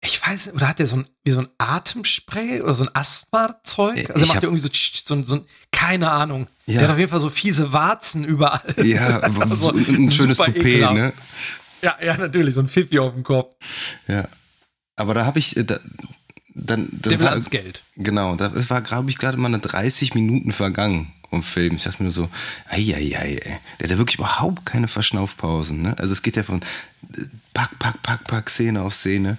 [0.00, 4.10] Ich weiß, oder hat der so ein, wie so ein Atemspray oder so ein Asthma-Zeug?
[4.10, 4.70] Also er macht ja irgendwie so,
[5.04, 6.46] so, so ein, keine Ahnung.
[6.66, 6.78] Ja.
[6.78, 8.74] Der hat auf jeden Fall so fiese Warzen überall.
[8.84, 9.10] Ja,
[9.54, 11.12] so ein schönes Toupet, ne?
[11.82, 13.56] Ja, ja, natürlich, so ein Pfiffi auf dem Kopf.
[14.06, 14.28] Ja.
[14.94, 15.80] Aber da habe ich, äh, da,
[16.54, 17.82] dann, dann Der will ans Geld.
[17.96, 21.76] Genau, da war, glaube ich, gerade mal eine 30 Minuten vergangen vom Film.
[21.76, 22.28] Ich dachte mir so,
[22.68, 23.58] ei, ei, ei, ey.
[23.78, 25.82] Der hat ja wirklich überhaupt keine Verschnaufpausen.
[25.82, 25.98] Ne?
[25.98, 26.62] Also es geht ja von
[27.14, 27.22] äh,
[27.54, 29.38] Pack, Pack, Pack, Pack, Szene auf Szene.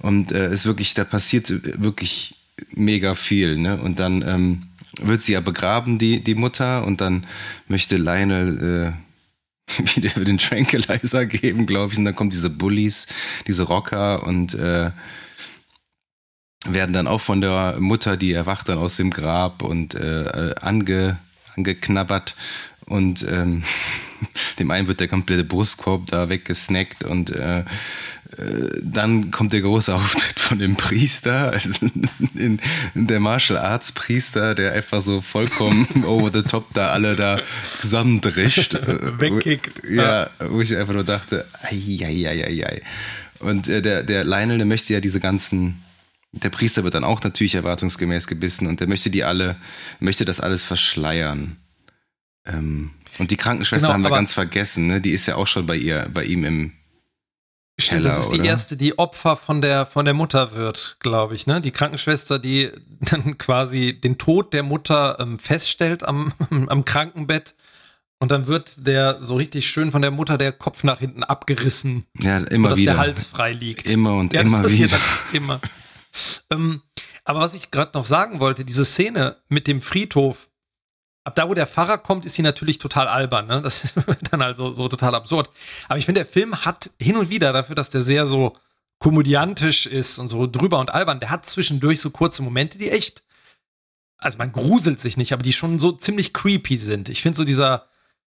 [0.00, 1.50] Und äh, es wirklich, da passiert
[1.82, 2.34] wirklich
[2.74, 3.56] mega viel.
[3.56, 3.80] Ne?
[3.80, 4.62] Und dann ähm,
[5.00, 7.26] wird sie ja begraben, die, die Mutter, und dann
[7.68, 8.94] möchte Lionel
[9.68, 11.98] äh, wieder den Tranquilizer geben, glaube ich.
[11.98, 13.06] Und dann kommen diese Bullies,
[13.46, 14.90] diese Rocker und äh,
[16.66, 21.18] werden dann auch von der Mutter, die erwacht dann aus dem Grab und äh, ange,
[21.58, 22.34] angeknabbert
[22.86, 23.64] und ähm,
[24.58, 27.64] dem einen wird der komplette Brustkorb da weggesnackt und äh, äh,
[28.82, 31.70] dann kommt der große Auftritt von dem Priester, also
[32.34, 32.60] in,
[32.94, 37.40] in der Martial Arts Priester, der einfach so vollkommen over the top da alle da
[37.74, 38.74] zusammendrischt.
[38.74, 39.82] Wegkickt.
[39.90, 42.82] Ja, wo ich einfach nur dachte, ei, ei, ei, ei, ei.
[43.40, 45.82] Und äh, der, der Lionel, der möchte ja diese ganzen
[46.32, 49.56] der Priester wird dann auch natürlich erwartungsgemäß gebissen und der möchte die alle,
[50.00, 51.56] möchte das alles verschleiern.
[52.46, 55.00] Ähm, und die Krankenschwester Genau, haben wir ganz vergessen, ne?
[55.00, 56.72] Die ist ja auch schon bei ihr, bei ihm im
[57.80, 58.48] Stimmt, Keller, das ist die oder?
[58.48, 61.60] erste, die Opfer von der, von der Mutter wird, glaube ich, ne?
[61.60, 67.54] Die Krankenschwester, die dann quasi den Tod der Mutter ähm, feststellt am, am Krankenbett.
[68.20, 72.04] Und dann wird der so richtig schön von der Mutter der Kopf nach hinten abgerissen,
[72.18, 72.92] Ja, immer sodass wieder.
[72.94, 73.88] der Hals frei liegt.
[73.88, 75.00] Immer und Ja, das immer passiert wieder.
[75.32, 75.60] dann immer.
[76.50, 76.82] Ähm,
[77.24, 80.48] aber was ich gerade noch sagen wollte, diese Szene mit dem Friedhof,
[81.24, 83.46] ab da, wo der Pfarrer kommt, ist sie natürlich total albern.
[83.46, 83.60] Ne?
[83.60, 83.94] Das ist
[84.30, 85.50] dann also so total absurd.
[85.88, 88.56] Aber ich finde, der Film hat hin und wieder dafür, dass der sehr so
[88.98, 93.22] komödiantisch ist und so drüber und albern, der hat zwischendurch so kurze Momente, die echt,
[94.16, 97.08] also man gruselt sich nicht, aber die schon so ziemlich creepy sind.
[97.08, 97.86] Ich finde so dieser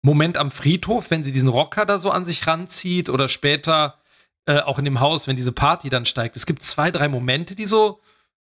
[0.01, 3.98] Moment am Friedhof, wenn sie diesen Rocker da so an sich ranzieht oder später
[4.45, 6.35] äh, auch in dem Haus, wenn diese Party dann steigt.
[6.35, 8.01] Es gibt zwei, drei Momente, die so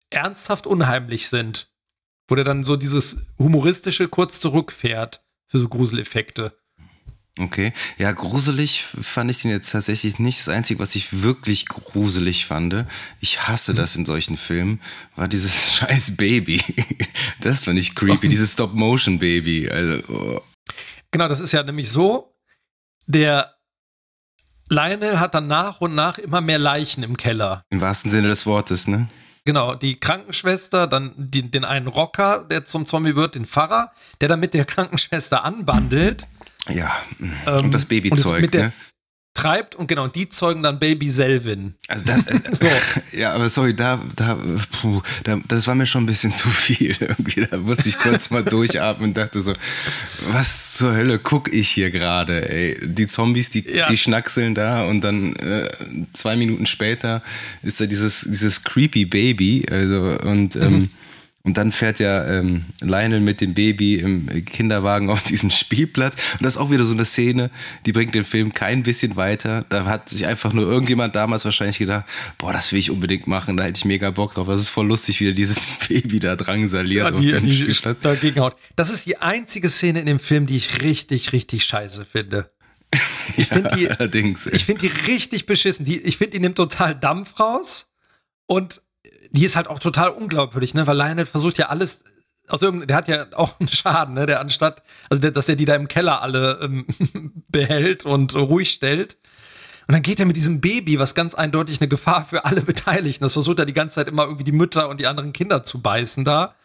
[0.09, 1.69] ernsthaft unheimlich sind.
[2.29, 6.57] Wo der dann so dieses humoristische kurz zurückfährt für so Gruseleffekte.
[7.39, 7.71] Okay.
[7.97, 10.39] Ja, gruselig fand ich den jetzt tatsächlich nicht.
[10.39, 12.85] Das Einzige, was ich wirklich gruselig fand,
[13.19, 13.75] ich hasse Mhm.
[13.77, 14.81] das in solchen Filmen,
[15.15, 16.61] war dieses scheiß Baby.
[17.41, 19.69] Das fand ich creepy, dieses Stop-Motion-Baby.
[19.69, 20.41] Also, oh.
[21.11, 22.35] Genau, das ist ja nämlich so,
[23.05, 23.53] der
[24.69, 27.63] Lionel hat dann nach und nach immer mehr Leichen im Keller.
[27.69, 29.07] im wahrsten Sinne des Wortes, ne?
[29.45, 34.27] Genau, die Krankenschwester, dann die, den einen Rocker, der zum Zombie wird, den Pfarrer, der
[34.27, 36.27] dann mit der Krankenschwester anbandelt.
[36.67, 36.91] Ja.
[37.19, 38.73] ähm, und das Babyzeug, mit der ne?
[39.37, 41.75] Treibt und genau, die zeugen dann Baby Selvin.
[41.87, 42.19] Also da, äh,
[43.19, 44.35] ja, aber sorry, da, da,
[44.81, 47.45] puh, da, das war mir schon ein bisschen zu viel irgendwie.
[47.45, 49.53] Da musste ich kurz mal durchatmen und dachte so,
[50.31, 52.79] was zur Hölle guck ich hier gerade, ey?
[52.81, 53.85] Die Zombies, die, Ja.
[53.85, 55.69] die schnackseln da und dann äh,
[56.13, 57.21] zwei Minuten später
[57.61, 60.89] ist da dieses, dieses creepy Baby, also und ähm,
[61.47, 66.15] und dann fährt ja ähm, Lionel mit dem Baby im Kinderwagen auf diesen Spielplatz.
[66.33, 67.51] Und das ist auch wieder so eine Szene,
[67.85, 69.65] die bringt den Film kein bisschen weiter.
[69.69, 72.03] Da hat sich einfach nur irgendjemand damals wahrscheinlich gedacht,
[72.37, 74.47] boah, das will ich unbedingt machen, da hätte ich mega Bock drauf.
[74.47, 77.97] Das ist voll lustig, wie er dieses Baby da drangsaliert auf die, dem die Spielplatz.
[78.01, 78.57] dagegen haut.
[78.75, 82.51] Das ist die einzige Szene in dem Film, die ich richtig, richtig scheiße finde.
[83.35, 84.47] Ich finde die, Allerdings.
[84.47, 85.85] ich finde die richtig beschissen.
[85.85, 87.91] Die, ich finde, die nimmt total Dampf raus
[88.47, 88.81] und
[89.31, 90.87] die ist halt auch total unglaubwürdig, ne?
[90.87, 92.03] Weil Lionel versucht ja alles
[92.47, 94.25] aus irgendeinem, der hat ja auch einen Schaden, ne?
[94.25, 96.85] Der anstatt, also der, dass er die da im Keller alle ähm,
[97.49, 99.17] behält und ruhig stellt.
[99.87, 103.23] Und dann geht er mit diesem Baby, was ganz eindeutig eine Gefahr für alle Beteiligten.
[103.23, 105.81] Das versucht er die ganze Zeit immer irgendwie die Mütter und die anderen Kinder zu
[105.81, 106.55] beißen da.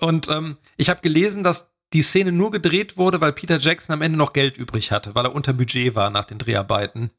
[0.00, 4.02] Und ähm, ich habe gelesen, dass die Szene nur gedreht wurde, weil Peter Jackson am
[4.02, 7.10] Ende noch Geld übrig hatte, weil er unter Budget war nach den Dreharbeiten.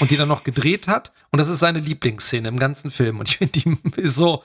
[0.00, 1.12] Und die dann noch gedreht hat.
[1.30, 3.18] Und das ist seine Lieblingsszene im ganzen Film.
[3.20, 4.42] Und ich finde, die ist so.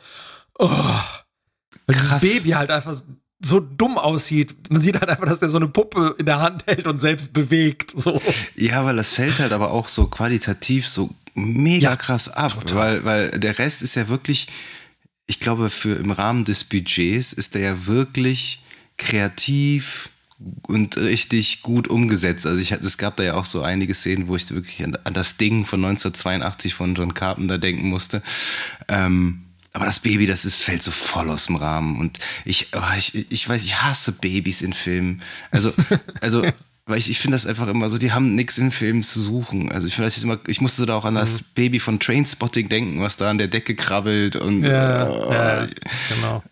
[0.59, 2.21] Oh, weil Krass.
[2.21, 2.95] dieses Baby halt einfach
[3.43, 4.55] so dumm aussieht.
[4.71, 7.33] Man sieht halt einfach, dass der so eine Puppe in der Hand hält und selbst
[7.33, 7.91] bewegt.
[7.95, 8.21] So.
[8.55, 13.03] Ja, weil das fällt halt aber auch so qualitativ so mega Ja, krass ab, total.
[13.03, 14.47] weil, weil der Rest ist ja wirklich,
[15.25, 18.61] ich glaube, für im Rahmen des Budgets ist der ja wirklich
[18.97, 20.09] kreativ
[20.67, 22.45] und richtig gut umgesetzt.
[22.47, 24.97] Also ich hatte- es gab da ja auch so einige Szenen, wo ich wirklich an,
[25.03, 28.21] an das Ding von 1982 von John Carpenter denken musste.
[28.87, 29.43] Ähm,
[29.75, 31.97] aber das Baby, das ist, fällt so voll aus dem Rahmen.
[31.99, 35.21] Und ich, oh, ich, ich weiß, ich hasse Babys in Filmen.
[35.49, 35.73] Also,
[36.21, 36.45] also,
[36.85, 39.71] weil ich, ich finde das einfach immer so, die haben nichts in Filmen zu suchen.
[39.71, 42.67] Also ich finde das ist immer, ich musste da auch an das Baby von Trainspotting
[42.69, 45.67] denken, was da an der Decke krabbelt und Ja, oh, ja,
[46.09, 46.43] genau.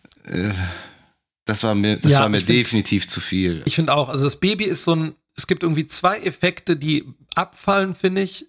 [1.51, 3.61] Das war mir, das Ja, war mir ich find- definitiv zu viel.
[3.65, 7.05] Ich finde auch, also das Baby ist so ein, es gibt irgendwie zwei Effekte, die
[7.35, 8.47] abfallen, finde ich.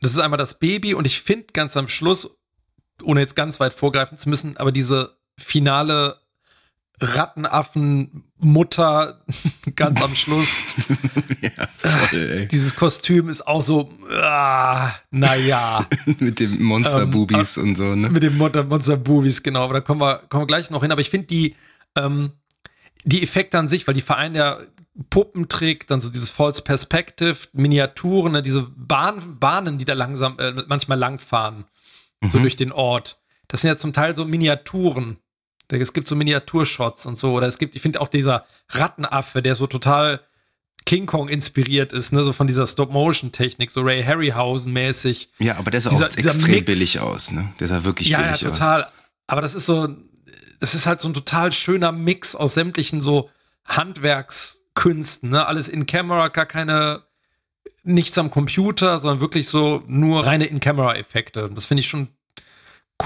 [0.00, 2.36] Das ist einmal das Baby und ich finde ganz am Schluss
[3.02, 6.20] ohne jetzt ganz weit vorgreifen zu müssen, aber diese finale
[7.00, 9.24] Rattenaffen-Mutter
[9.76, 10.56] ganz am Schluss.
[11.40, 12.46] ja, voll.
[12.46, 15.86] Dieses Kostüm ist auch so, ah, naja.
[16.18, 18.10] mit dem Monster-Boobies ähm, und so, ne?
[18.10, 19.64] Mit dem Monster-Boobies, genau.
[19.64, 20.92] Aber da kommen wir, kommen wir gleich noch hin.
[20.92, 21.54] Aber ich finde die,
[22.04, 22.32] ähm,
[23.04, 24.58] die Effekte an sich, weil die Verein ja
[25.10, 30.52] Puppentrick, dann so dieses False Perspective, Miniaturen, ne, diese Bahn, Bahnen, die da langsam, äh,
[30.66, 31.64] manchmal langfahren,
[32.20, 32.30] mhm.
[32.30, 33.20] so durch den Ort.
[33.46, 35.18] Das sind ja zum Teil so Miniaturen
[35.76, 37.32] es gibt so Miniaturshots und so.
[37.34, 40.20] Oder es gibt, ich finde auch dieser Rattenaffe, der so total
[40.86, 45.28] King Kong inspiriert ist, ne, so von dieser Stop-Motion-Technik, so Ray Harryhausen-mäßig.
[45.38, 46.64] Ja, aber der sah dieser, auch extrem Mix.
[46.64, 47.52] billig aus, ne?
[47.60, 48.84] Der sah wirklich ja, billig ja, total.
[48.84, 48.90] Aus.
[49.26, 49.88] Aber das ist so,
[50.60, 53.30] das ist halt so ein total schöner Mix aus sämtlichen so
[53.64, 55.46] Handwerkskünsten, ne?
[55.46, 57.04] Alles in Camera, gar keine,
[57.82, 61.50] nichts am Computer, sondern wirklich so nur reine In-Camera-Effekte.
[61.54, 62.08] Das finde ich schon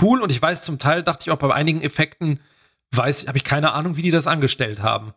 [0.00, 2.40] cool und ich weiß zum Teil, dachte ich auch bei einigen Effekten,
[2.92, 5.12] weiß, habe ich keine Ahnung, wie die das angestellt haben.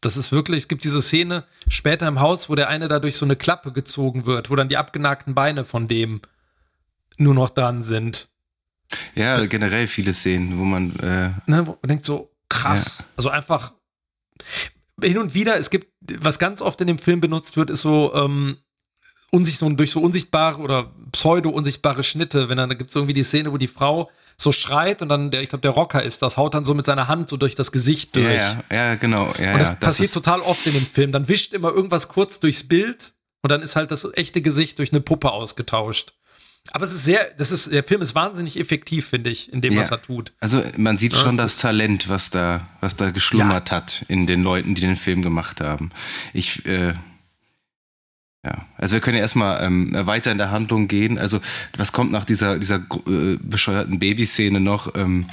[0.00, 3.16] Das ist wirklich, es gibt diese Szene später im Haus, wo der eine da durch
[3.16, 6.20] so eine Klappe gezogen wird, wo dann die abgenagten Beine von dem
[7.16, 8.28] nur noch dran sind.
[9.14, 12.98] Ja, generell viele Szenen, wo man, äh, ne, wo man denkt so, krass.
[13.00, 13.06] Ja.
[13.16, 13.74] Also einfach
[15.02, 15.88] hin und wieder, es gibt,
[16.20, 18.58] was ganz oft in dem Film benutzt wird, ist so, ähm,
[19.30, 23.22] unsicht, so, durch so unsichtbare oder pseudo-unsichtbare Schnitte, wenn dann da gibt es irgendwie die
[23.22, 26.36] Szene, wo die Frau so schreit und dann, der, ich glaube, der Rocker ist das,
[26.36, 28.26] haut dann so mit seiner Hand so durch das Gesicht durch.
[28.26, 29.32] Ja, ja, ja genau.
[29.38, 31.12] Ja, und das ja, passiert das total oft in dem Film.
[31.12, 34.92] Dann wischt immer irgendwas kurz durchs Bild und dann ist halt das echte Gesicht durch
[34.92, 36.14] eine Puppe ausgetauscht.
[36.72, 39.72] Aber es ist sehr, das ist, der Film ist wahnsinnig effektiv, finde ich, in dem,
[39.72, 39.80] ja.
[39.80, 40.32] was er tut.
[40.40, 43.76] Also man sieht ja, schon das, das Talent, was da, was da geschlummert ja.
[43.76, 45.90] hat in den Leuten, die den Film gemacht haben.
[46.32, 46.94] Ich, äh,
[48.44, 51.18] ja, also wir können ja erstmal ähm, weiter in der Handlung gehen.
[51.18, 51.40] Also
[51.76, 52.76] was kommt nach dieser, dieser
[53.06, 54.94] äh, bescheuerten Babyszene noch?
[54.94, 55.26] Ähm,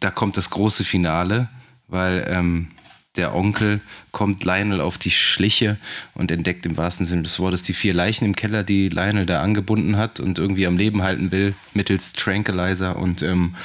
[0.00, 1.48] da kommt das große Finale,
[1.88, 2.68] weil ähm,
[3.16, 3.80] der Onkel
[4.12, 5.78] kommt Lionel auf die Schliche
[6.14, 9.42] und entdeckt im wahrsten Sinne des Wortes die vier Leichen im Keller, die Lionel da
[9.42, 13.56] angebunden hat und irgendwie am Leben halten will, mittels Tranquilizer und ähm,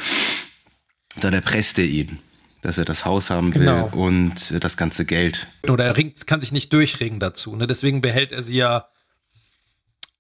[1.20, 2.20] dann erpresst er ihn
[2.66, 3.92] dass er das Haus haben genau.
[3.92, 5.46] will und das ganze Geld.
[5.70, 7.56] Oder er ringt, kann sich nicht durchringen dazu.
[7.56, 7.68] Ne?
[7.68, 8.88] Deswegen behält er sie ja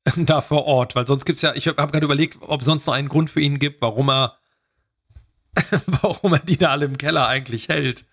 [0.15, 2.85] da vor Ort, weil sonst gibt es ja, ich habe gerade überlegt, ob es sonst
[2.85, 4.37] noch einen Grund für ihn gibt, warum er,
[5.87, 8.05] warum er die da alle im Keller eigentlich hält.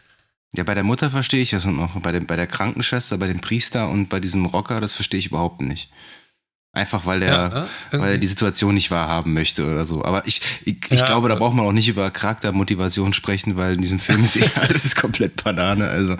[0.57, 1.99] Ja, bei der Mutter verstehe ich das noch.
[2.01, 5.27] Bei, dem, bei der Krankenschwester, bei dem Priester und bei diesem Rocker, das verstehe ich
[5.29, 5.91] überhaupt nicht.
[6.75, 10.05] Einfach weil er, ja, weil er die Situation nicht wahrhaben möchte oder so.
[10.05, 13.75] Aber ich, ich, ich ja, glaube, da braucht man auch nicht über Charaktermotivation sprechen, weil
[13.75, 15.88] in diesem Film ist eh alles komplett Banane.
[15.88, 16.17] Also,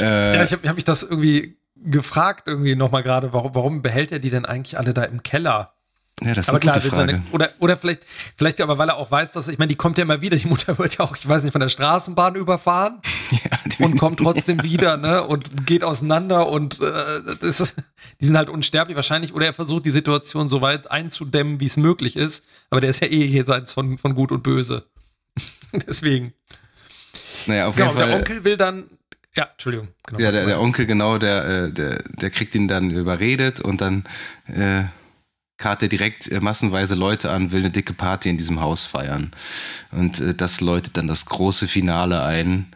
[0.00, 4.12] äh, ja, ich habe hab mich das irgendwie gefragt, irgendwie nochmal gerade, warum, warum behält
[4.12, 5.77] er die denn eigentlich alle da im Keller?
[6.22, 7.12] Ja, das ist aber eine klar, Frage.
[7.12, 8.04] Seine, oder, oder vielleicht,
[8.36, 10.48] vielleicht aber, weil er auch weiß, dass, ich meine, die kommt ja immer wieder, die
[10.48, 13.00] Mutter wird ja auch, ich weiß nicht, von der Straßenbahn überfahren
[13.30, 17.76] ja, und kommt trotzdem wieder, ne, und geht auseinander und äh, das
[18.20, 21.76] die sind halt unsterblich wahrscheinlich, oder er versucht die Situation so weit einzudämmen, wie es
[21.76, 24.84] möglich ist, aber der ist ja eh jenseits von, von Gut und Böse.
[25.86, 26.32] Deswegen.
[27.46, 28.08] Naja, auf genau, jeden Fall.
[28.08, 28.84] Der Onkel will dann,
[29.36, 29.88] ja, Entschuldigung.
[30.06, 30.20] Genau.
[30.20, 34.04] Ja, der, der, Onkel, genau, der, äh, der, der kriegt ihn dann überredet und dann
[34.46, 34.84] äh,
[35.58, 39.32] karrt er direkt äh, massenweise Leute an, will eine dicke Party in diesem Haus feiern.
[39.90, 42.74] Und äh, das läutet dann das große Finale ein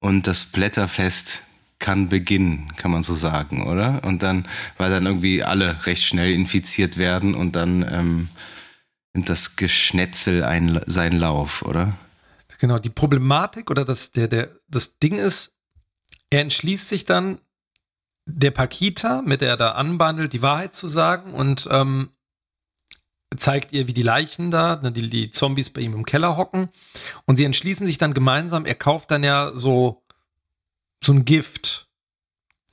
[0.00, 1.42] und das Blätterfest
[1.78, 4.02] kann beginnen, kann man so sagen, oder?
[4.04, 8.28] Und dann, weil dann irgendwie alle recht schnell infiziert werden und dann ähm,
[9.12, 11.96] nimmt das Geschnetzel ein, seinen Lauf, oder?
[12.58, 15.54] Genau, die Problematik oder das, der, der, das Ding ist,
[16.30, 17.38] er entschließt sich dann,
[18.28, 22.10] der Pakita, mit der er da anbandelt, die Wahrheit zu sagen und ähm,
[23.38, 26.68] zeigt ihr, wie die Leichen da, ne, die, die Zombies bei ihm im Keller hocken.
[27.24, 30.02] Und sie entschließen sich dann gemeinsam, er kauft dann ja so,
[31.02, 31.88] so ein Gift,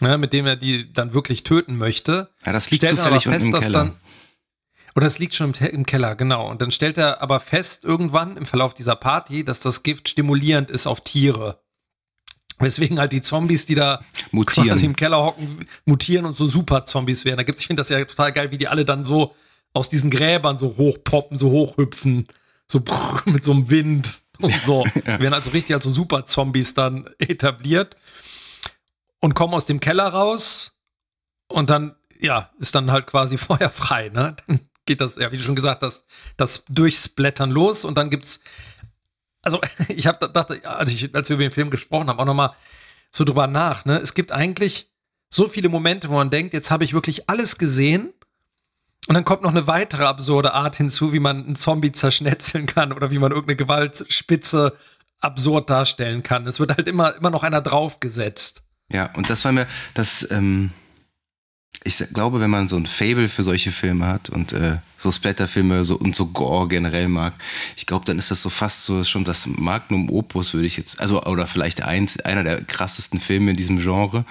[0.01, 2.29] ne, mit dem er die dann wirklich töten möchte.
[2.45, 3.79] Ja, das liegt stellt zufällig fest, im Keller.
[3.79, 3.95] Dann,
[4.95, 6.49] oder es liegt schon im, im, Keller, genau.
[6.49, 10.69] Und dann stellt er aber fest, irgendwann im Verlauf dieser Party, dass das Gift stimulierend
[10.69, 11.59] ist auf Tiere.
[12.59, 14.67] Weswegen halt die Zombies, die da mutieren.
[14.67, 17.37] quasi im Keller hocken, mutieren und so Super-Zombies werden.
[17.37, 19.35] Da gibt's, ich finde das ja total geil, wie die alle dann so
[19.73, 22.27] aus diesen Gräbern so hochpoppen, so hochhüpfen,
[22.67, 24.85] so brrr, mit so einem Wind und so.
[25.05, 25.19] ja.
[25.19, 27.97] Werden also richtig als so Super-Zombies dann etabliert
[29.19, 30.79] und kommen aus dem Keller raus
[31.47, 34.35] und dann, ja, ist dann halt quasi feuerfrei, ne?
[34.47, 36.05] Dann geht das, ja, wie du schon gesagt hast,
[36.37, 38.41] das Durchsplattern los und dann gibt's
[39.43, 39.59] also
[39.89, 42.53] ich habe dachte, als, ich, als wir über den Film gesprochen haben, auch nochmal
[43.11, 43.85] so drüber nach.
[43.85, 43.99] Ne?
[43.99, 44.91] Es gibt eigentlich
[45.29, 48.13] so viele Momente, wo man denkt, jetzt habe ich wirklich alles gesehen
[49.07, 52.93] Und dann kommt noch eine weitere absurde Art hinzu, wie man einen Zombie zerschnetzeln kann
[52.93, 54.77] oder wie man irgendeine Gewaltspitze
[55.19, 56.47] absurd darstellen kann.
[56.47, 58.63] Es wird halt immer, immer noch einer draufgesetzt.
[58.91, 60.71] Ja, und das war mir, das, ähm,
[61.83, 65.83] ich glaube, wenn man so ein Fable für solche Filme hat und äh, so Splatterfilme
[65.83, 67.33] so, und so Gore generell mag,
[67.75, 70.99] ich glaube, dann ist das so fast so schon das Magnum Opus, würde ich jetzt,
[71.01, 74.25] also, oder vielleicht eins, einer der krassesten Filme in diesem Genre.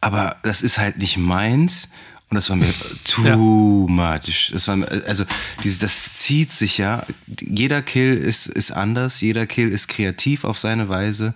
[0.00, 1.92] Aber das ist halt nicht meins.
[2.30, 2.72] Und das war mir
[3.04, 3.36] too ja.
[3.36, 4.50] much.
[4.52, 5.24] Das war mir, also
[5.64, 7.04] dieses, das zieht sich ja.
[7.40, 11.34] Jeder Kill ist, ist anders, jeder Kill ist kreativ auf seine Weise.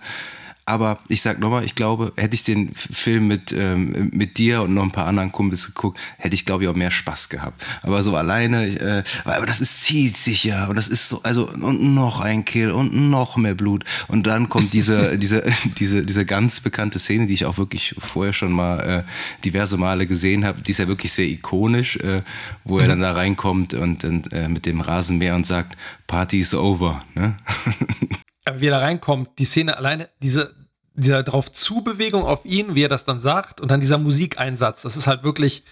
[0.67, 4.73] Aber ich sag nochmal, ich glaube, hätte ich den Film mit, ähm, mit dir und
[4.73, 7.63] noch ein paar anderen Kumpels geguckt, hätte ich, glaube ich, auch mehr Spaß gehabt.
[7.83, 11.47] Aber so alleine, äh, aber das ist, zieht sich ja und das ist so, also,
[11.47, 13.83] und noch ein Kill und noch mehr Blut.
[14.07, 15.43] Und dann kommt diese, diese,
[15.77, 20.07] diese, diese ganz bekannte Szene, die ich auch wirklich vorher schon mal äh, diverse Male
[20.07, 20.61] gesehen habe.
[20.63, 22.23] Die ist ja wirklich sehr ikonisch, äh,
[22.63, 22.89] wo er mhm.
[22.89, 27.03] dann da reinkommt und, und äh, mit dem Rasenmäher und sagt, Party is over.
[27.13, 27.37] Ne?
[28.53, 30.53] wie er da reinkommt, die Szene alleine, diese,
[30.93, 34.95] dieser drauf Zubewegung auf ihn, wie er das dann sagt, und dann dieser Musikeinsatz, das
[34.95, 35.63] ist halt wirklich,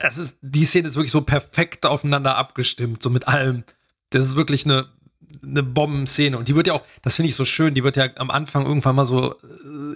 [0.00, 3.64] es ist, die Szene ist wirklich so perfekt aufeinander abgestimmt, so mit allem.
[4.10, 4.86] Das ist wirklich eine,
[5.42, 6.38] eine Bombenszene.
[6.38, 8.64] Und die wird ja auch, das finde ich so schön, die wird ja am Anfang
[8.64, 9.34] irgendwann mal so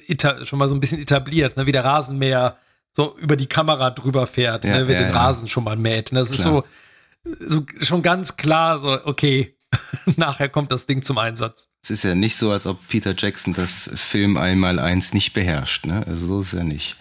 [0.08, 2.56] äh, schon mal so ein bisschen etabliert, ne, wie der Rasenmäher
[2.92, 5.16] so über die Kamera drüber fährt, ja, ne, wie ja, den ja.
[5.16, 6.12] Rasen schon mal mäht.
[6.12, 6.38] Ne, das Klar.
[6.38, 9.57] ist so, so schon ganz klar, so, okay,
[10.16, 11.68] nachher kommt das Ding zum Einsatz.
[11.82, 15.86] Es ist ja nicht so, als ob Peter Jackson das Film einmal eins nicht beherrscht.
[15.86, 16.06] Ne?
[16.06, 16.96] Also so ist es ja nicht.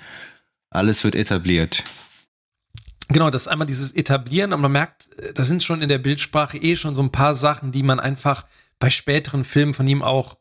[0.70, 1.84] Alles wird etabliert.
[3.10, 6.58] Genau, das ist einmal dieses Etablieren, aber man merkt, da sind schon in der Bildsprache
[6.58, 8.46] eh schon so ein paar Sachen, die man einfach
[8.80, 10.38] bei späteren Filmen von ihm auch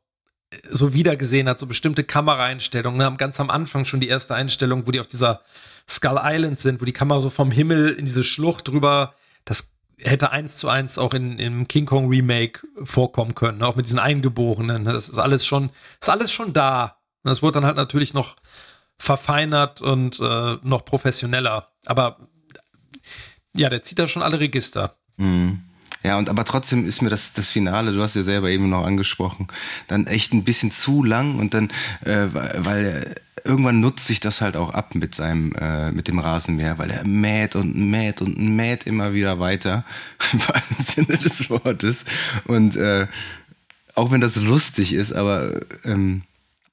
[0.68, 2.98] so wiedergesehen hat, so bestimmte Kameraeinstellungen.
[2.98, 3.16] Ne?
[3.16, 5.42] Ganz am Anfang schon die erste Einstellung, wo die auf dieser
[5.88, 9.14] Skull Island sind, wo die Kamera so vom Himmel in diese Schlucht drüber,
[9.44, 13.86] das hätte eins zu eins auch in, im King Kong Remake vorkommen können, auch mit
[13.86, 14.84] diesen Eingeborenen.
[14.84, 15.70] Das ist alles schon,
[16.00, 16.98] ist alles schon da.
[17.22, 18.36] Das wurde dann halt natürlich noch
[18.98, 21.68] verfeinert und äh, noch professioneller.
[21.86, 22.28] Aber
[23.54, 24.96] ja, der zieht da schon alle Register.
[25.16, 25.62] Mhm.
[26.02, 28.84] Ja, und aber trotzdem ist mir das, das Finale, du hast ja selber eben noch
[28.86, 29.48] angesprochen,
[29.88, 31.68] dann echt ein bisschen zu lang und dann,
[32.04, 33.16] äh, weil
[33.46, 37.06] irgendwann nutzt sich das halt auch ab mit seinem, äh, mit dem Rasenmäher, weil er
[37.06, 39.84] mäht und mäht und mäht immer wieder weiter,
[40.32, 40.76] im wahrsten
[41.06, 42.04] Sinne des Wortes.
[42.44, 43.06] Und äh,
[43.94, 46.22] auch wenn das lustig ist, aber ähm,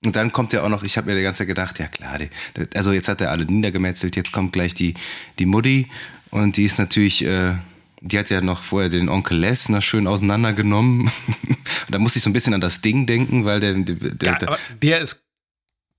[0.06, 2.18] und dann kommt ja auch noch, ich habe mir die ganze Zeit gedacht, ja klar,
[2.20, 2.30] die,
[2.76, 4.96] also jetzt hat er alle niedergemetzelt, jetzt kommt gleich die,
[5.40, 5.88] die Mutti
[6.30, 7.56] und die ist natürlich, äh,
[8.02, 11.10] die hat ja noch vorher den Onkel Les noch schön auseinandergenommen.
[11.90, 14.58] da muss ich so ein bisschen an das Ding denken, weil der, der, ja, der,
[14.82, 15.24] der ist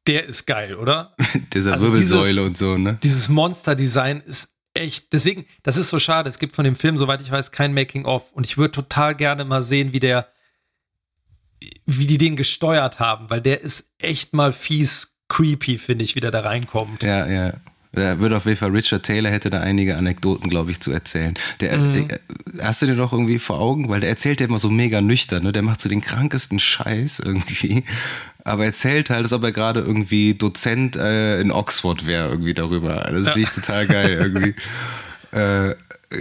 [0.06, 1.14] der ist geil, oder?
[1.52, 2.98] Dieser also Wirbelsäule dieses, und so, ne?
[3.02, 5.12] Dieses Monster-Design ist echt.
[5.12, 6.28] Deswegen, das ist so schade.
[6.28, 8.32] Es gibt von dem Film, soweit ich weiß, kein Making-of.
[8.32, 10.28] Und ich würde total gerne mal sehen, wie der,
[11.86, 16.20] wie die den gesteuert haben, weil der ist echt mal fies creepy, finde ich, wie
[16.20, 17.02] der da reinkommt.
[17.02, 17.54] Ja, ja.
[17.94, 21.34] Da würde auf jeden Fall Richard Taylor hätte da einige Anekdoten, glaube ich, zu erzählen.
[21.60, 21.94] Der, mhm.
[21.94, 22.18] äh,
[22.62, 23.88] hast du den noch irgendwie vor Augen?
[23.88, 25.52] Weil der erzählt ja immer so mega nüchtern, ne?
[25.52, 27.84] Der macht so den krankesten Scheiß irgendwie.
[28.44, 32.96] Aber erzählt halt, als ob er gerade irgendwie Dozent äh, in Oxford wäre, irgendwie darüber.
[33.10, 34.54] Das finde ich total geil irgendwie.
[35.36, 35.74] äh,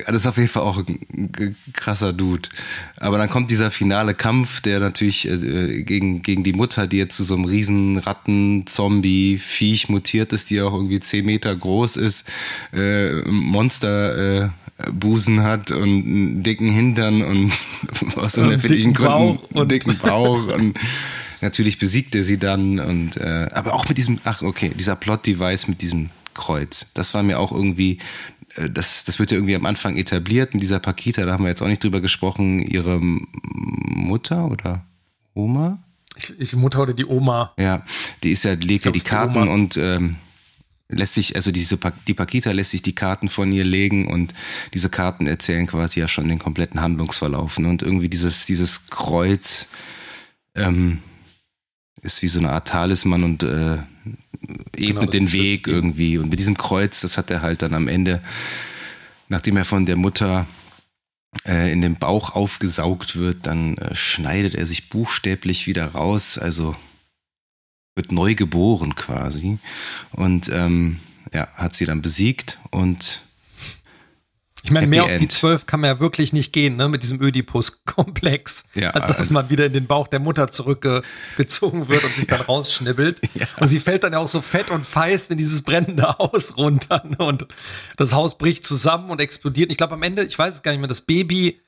[0.07, 2.49] das ist auf jeden Fall auch ein krasser Dude.
[2.97, 7.15] Aber dann kommt dieser finale Kampf, der natürlich äh, gegen, gegen die Mutter, die jetzt
[7.17, 12.29] zu so einem riesen Ratten-Zombie-Viech mutiert ist, die auch irgendwie 10 Meter groß ist,
[12.73, 14.49] äh, Monster, äh,
[14.91, 17.53] Busen hat und einen dicken Hintern und
[18.15, 20.79] aus unerfindlichen Gründen einen dicken Bauch und
[21.41, 25.27] natürlich besiegt er sie dann und äh, aber auch mit diesem ach okay dieser Plot
[25.27, 27.99] Device mit diesem Kreuz das war mir auch irgendwie
[28.55, 30.53] das, das wird ja irgendwie am Anfang etabliert.
[30.53, 34.85] In dieser Pakita, da haben wir jetzt auch nicht drüber gesprochen, ihre Mutter oder
[35.33, 35.83] Oma?
[36.15, 37.53] Ich, ich Mutter oder die Oma.
[37.57, 37.83] Ja,
[38.21, 40.17] die ist ja, legt ja die Karten die und ähm,
[40.87, 44.33] lässt sich, also diese die Pakita lässt sich die Karten von ihr legen und
[44.73, 47.57] diese Karten erzählen quasi ja schon den kompletten Handlungsverlauf.
[47.57, 47.69] Ne?
[47.69, 49.69] Und irgendwie dieses, dieses Kreuz
[50.55, 50.99] ähm,
[52.01, 53.77] ist wie so eine Art Talisman und äh,
[54.75, 56.17] ebnet genau, den Weg irgendwie.
[56.17, 58.21] Und mit diesem Kreuz, das hat er halt dann am Ende,
[59.29, 60.47] nachdem er von der Mutter
[61.47, 66.75] äh, in den Bauch aufgesaugt wird, dann äh, schneidet er sich buchstäblich wieder raus, also
[67.95, 69.59] wird neu geboren quasi.
[70.11, 70.99] Und ähm,
[71.33, 73.21] ja, hat sie dann besiegt und
[74.63, 77.21] Ich meine, mehr auf die zwölf kann man ja wirklich nicht gehen, ne, mit diesem
[77.21, 78.63] Ödipus-Komplex.
[78.75, 82.27] Ja, als dass also man wieder in den Bauch der Mutter zurückgezogen wird und sich
[82.27, 83.19] dann rausschnibbelt.
[83.35, 83.45] Ja.
[83.59, 87.03] Und sie fällt dann ja auch so fett und feist in dieses brennende Haus runter.
[87.05, 87.17] Ne?
[87.17, 87.45] Und
[87.97, 89.69] das Haus bricht zusammen und explodiert.
[89.69, 91.59] Ich glaube, am Ende, ich weiß es gar nicht mehr, das Baby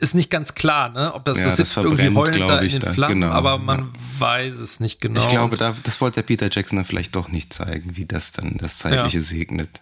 [0.00, 1.12] ist nicht ganz klar, ne?
[1.12, 2.92] Ob das, ja, das sitzt das irgendwie heulend da in den da.
[2.92, 4.20] Flammen, genau, aber man ja.
[4.20, 5.20] weiß es nicht genau.
[5.20, 8.32] Ich glaube, da, das wollte der Peter Jackson dann vielleicht doch nicht zeigen, wie das
[8.32, 9.22] dann das Zeitliche ja.
[9.24, 9.80] segnet.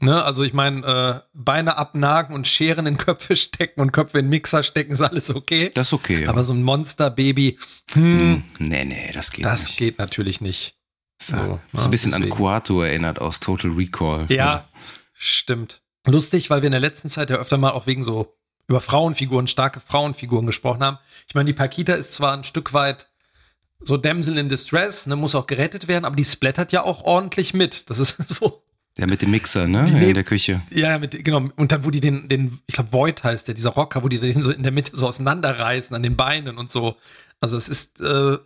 [0.00, 4.28] Ne, also ich meine, äh, Beine abnagen und Scheren in Köpfe stecken und Köpfe in
[4.28, 5.70] Mixer stecken, ist alles okay.
[5.74, 6.24] Das ist okay.
[6.24, 6.30] Ja.
[6.30, 7.58] Aber so ein Monsterbaby,
[7.92, 9.70] hm, hm, nee, nee, das geht das nicht.
[9.70, 10.76] Das geht natürlich nicht.
[11.20, 12.32] So, so, ein ne, bisschen deswegen.
[12.32, 14.26] an Quato erinnert aus Total Recall.
[14.28, 14.68] Ja, oder?
[15.14, 15.82] stimmt.
[16.06, 18.36] Lustig, weil wir in der letzten Zeit ja öfter mal auch wegen so
[18.66, 20.98] über Frauenfiguren, starke Frauenfiguren gesprochen haben.
[21.28, 23.08] Ich meine, die Pakita ist zwar ein Stück weit
[23.80, 27.54] so Damsel in Distress, ne, muss auch gerettet werden, aber die splattert ja auch ordentlich
[27.54, 27.88] mit.
[27.90, 28.63] Das ist so
[28.96, 29.84] ja, mit dem Mixer, ne?
[29.84, 30.62] Die in der Küche.
[30.70, 31.48] Ja, mit, genau.
[31.56, 34.20] Und dann, wo die den, den ich glaube, Void heißt der, dieser Rocker, wo die
[34.20, 36.96] den so in der Mitte so auseinanderreißen an den Beinen und so.
[37.40, 38.38] Also es ist, äh,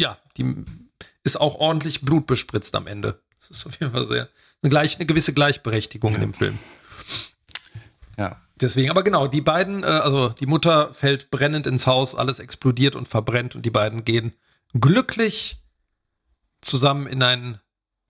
[0.00, 0.64] ja, die
[1.22, 3.20] ist auch ordentlich Blut bespritzt am Ende.
[3.38, 4.28] Das ist auf jeden Fall sehr,
[4.62, 6.16] eine, gleich, eine gewisse Gleichberechtigung ja.
[6.16, 6.58] in dem Film.
[8.16, 8.42] Ja.
[8.60, 12.96] Deswegen, aber genau, die beiden, äh, also die Mutter fällt brennend ins Haus, alles explodiert
[12.96, 14.32] und verbrennt und die beiden gehen
[14.78, 15.62] glücklich
[16.60, 17.60] zusammen in ein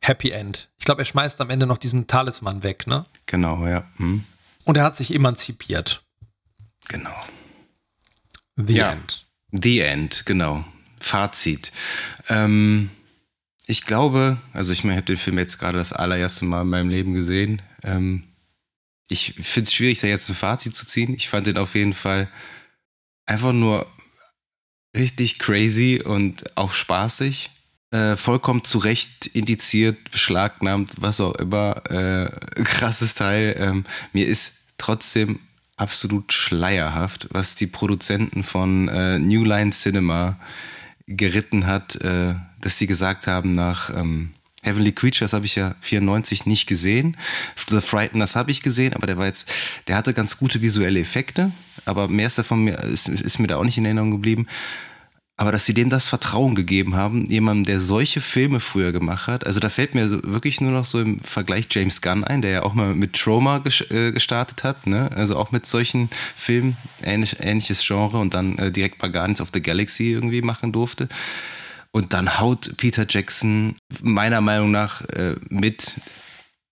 [0.01, 0.71] Happy End.
[0.79, 3.05] Ich glaube, er schmeißt am Ende noch diesen Talisman weg, ne?
[3.27, 3.85] Genau, ja.
[3.97, 4.25] Hm.
[4.65, 6.03] Und er hat sich emanzipiert.
[6.89, 7.15] Genau.
[8.57, 8.93] The ja.
[8.93, 9.27] End.
[9.53, 10.65] The End, genau.
[11.01, 11.73] Fazit.
[12.29, 12.91] Ähm,
[13.67, 16.69] ich glaube, also ich meine, ich habe den Film jetzt gerade das allererste Mal in
[16.69, 17.63] meinem Leben gesehen.
[17.83, 18.25] Ähm,
[19.09, 21.15] ich finde es schwierig, da jetzt ein Fazit zu ziehen.
[21.15, 22.29] Ich fand den auf jeden Fall
[23.27, 23.87] einfach nur
[24.97, 27.51] richtig crazy und auch spaßig
[27.91, 31.83] äh, vollkommen zu Recht indiziert, beschlagnahmt, was auch immer.
[31.91, 33.57] Äh, krasses Teil.
[33.59, 35.41] Ähm, mir ist trotzdem
[35.77, 40.39] absolut schleierhaft, was die Produzenten von äh, New Line Cinema
[41.07, 44.33] geritten hat, äh, dass die gesagt haben nach ähm,
[44.63, 47.17] Heavenly Creatures habe ich ja 94 nicht gesehen.
[47.69, 49.51] The Frighteners habe ich gesehen, aber der war jetzt,
[49.87, 51.53] der hatte ganz gute visuelle Effekte,
[51.85, 54.47] aber mehr ist davon ist, ist mir da auch nicht in Erinnerung geblieben.
[55.41, 59.47] Aber dass sie dem das Vertrauen gegeben haben, jemandem, der solche Filme früher gemacht hat,
[59.47, 62.63] also da fällt mir wirklich nur noch so im Vergleich James Gunn ein, der ja
[62.65, 65.13] auch mal mit Trauma äh, gestartet hat, ne?
[65.13, 69.51] also auch mit solchen Filmen, ähnlich, ähnliches Genre und dann äh, direkt mal Guardians of
[69.55, 71.09] the Galaxy irgendwie machen durfte.
[71.93, 76.01] Und dann haut Peter Jackson meiner Meinung nach äh, mit,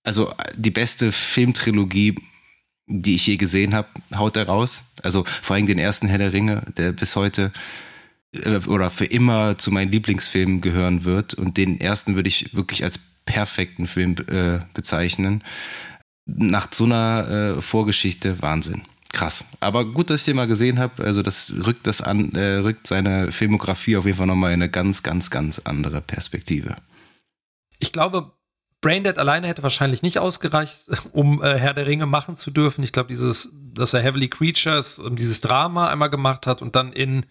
[0.02, 2.16] also die beste Filmtrilogie,
[2.88, 4.82] die ich je gesehen habe, haut er raus.
[5.04, 7.52] Also vor allem den ersten Herr der Ringe, der bis heute
[8.32, 11.34] äh, oder für immer zu meinen Lieblingsfilmen gehören wird.
[11.34, 15.42] Und den ersten würde ich wirklich als perfekten Film äh, bezeichnen.
[16.26, 18.82] Nach so einer äh, Vorgeschichte Wahnsinn.
[19.12, 19.46] Krass.
[19.60, 21.02] Aber gut, dass ich den mal gesehen habe.
[21.02, 24.70] Also das rückt das an, äh, rückt seine Filmografie auf jeden Fall nochmal in eine
[24.70, 26.76] ganz, ganz, ganz andere Perspektive.
[27.78, 28.32] Ich glaube,
[28.82, 32.84] Braindead alleine hätte wahrscheinlich nicht ausgereicht, um äh, Herr der Ringe machen zu dürfen.
[32.84, 37.26] Ich glaube, dieses, dass er Heavily Creatures, dieses Drama einmal gemacht hat und dann in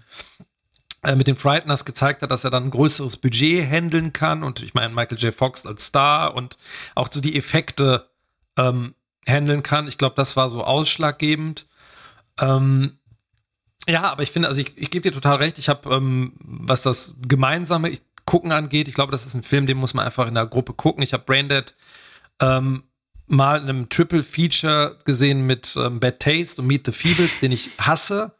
[1.13, 4.43] mit den Frighteners gezeigt hat, dass er dann ein größeres Budget handeln kann.
[4.43, 5.33] Und ich meine, Michael J.
[5.33, 6.57] Fox als Star und
[6.95, 8.09] auch so die Effekte
[8.57, 8.95] ähm,
[9.27, 9.87] handeln kann.
[9.87, 11.67] Ich glaube, das war so ausschlaggebend.
[12.39, 12.97] Ähm,
[13.87, 15.59] ja, aber ich finde, also ich, ich gebe dir total recht.
[15.59, 17.91] Ich habe, ähm, was das gemeinsame
[18.25, 20.73] Gucken angeht, ich glaube, das ist ein Film, den muss man einfach in der Gruppe
[20.73, 21.03] gucken.
[21.03, 21.75] Ich habe Braindead
[22.41, 22.83] ähm,
[23.27, 27.51] mal in einem Triple Feature gesehen mit ähm, Bad Taste und Meet the Feebles, den
[27.51, 28.33] ich hasse.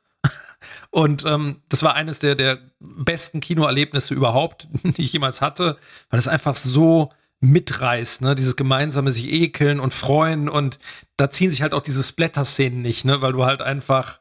[0.89, 5.78] Und ähm, das war eines der, der besten Kinoerlebnisse überhaupt, die ich jemals hatte,
[6.09, 7.09] weil es einfach so
[7.41, 8.36] mitreißt, ne?
[8.36, 10.80] Dieses gemeinsame sich ekeln und freuen und
[11.18, 13.22] da ziehen sich halt auch diese Splatter-Szenen nicht, ne?
[13.22, 14.20] Weil du halt einfach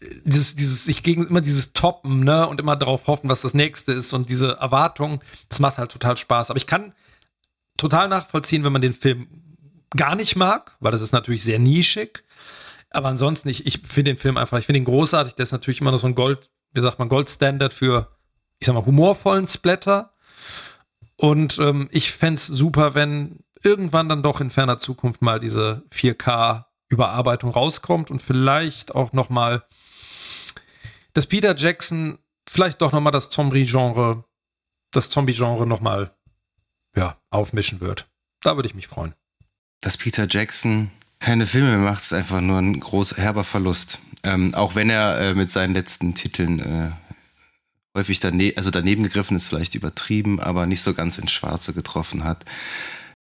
[0.00, 2.46] äh, dieses, dieses sich gegen immer dieses Toppen, ne?
[2.46, 6.16] Und immer darauf hoffen, was das nächste ist und diese Erwartung, das macht halt total
[6.16, 6.50] Spaß.
[6.50, 6.94] Aber ich kann
[7.76, 9.28] total nachvollziehen, wenn man den Film
[9.96, 12.22] gar nicht mag, weil das ist natürlich sehr nischig.
[12.90, 15.34] Aber ansonsten, ich, ich finde den Film einfach, ich finde ihn großartig.
[15.34, 18.08] Der ist natürlich immer noch so ein Gold, wie sagt man, Goldstandard für,
[18.58, 20.12] ich sag mal, humorvollen Splatter.
[21.16, 25.82] Und ähm, ich fände es super, wenn irgendwann dann doch in ferner Zukunft mal diese
[25.92, 29.64] 4K-Überarbeitung rauskommt und vielleicht auch noch mal
[31.12, 32.18] dass Peter Jackson
[32.48, 34.24] vielleicht doch noch mal das Zombie-Genre,
[34.92, 36.14] das Zombie-Genre noch mal
[36.96, 38.08] ja, aufmischen wird.
[38.40, 39.14] Da würde ich mich freuen.
[39.80, 44.00] Dass Peter Jackson keine Filme mehr macht, ist einfach nur ein großer herber Verlust.
[44.24, 46.90] Ähm, auch wenn er äh, mit seinen letzten Titeln äh,
[47.96, 52.24] häufig daneben, also daneben gegriffen ist vielleicht übertrieben, aber nicht so ganz ins Schwarze getroffen
[52.24, 52.44] hat.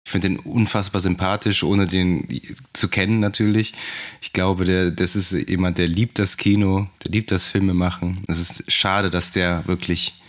[0.06, 2.28] Ich finde den unfassbar sympathisch, ohne den
[2.74, 3.74] zu kennen natürlich.
[4.22, 8.24] Ich glaube, der, das ist jemand, der liebt das Kino, der liebt das Filme machen.
[8.28, 10.22] Es ist schade, dass der wirklich,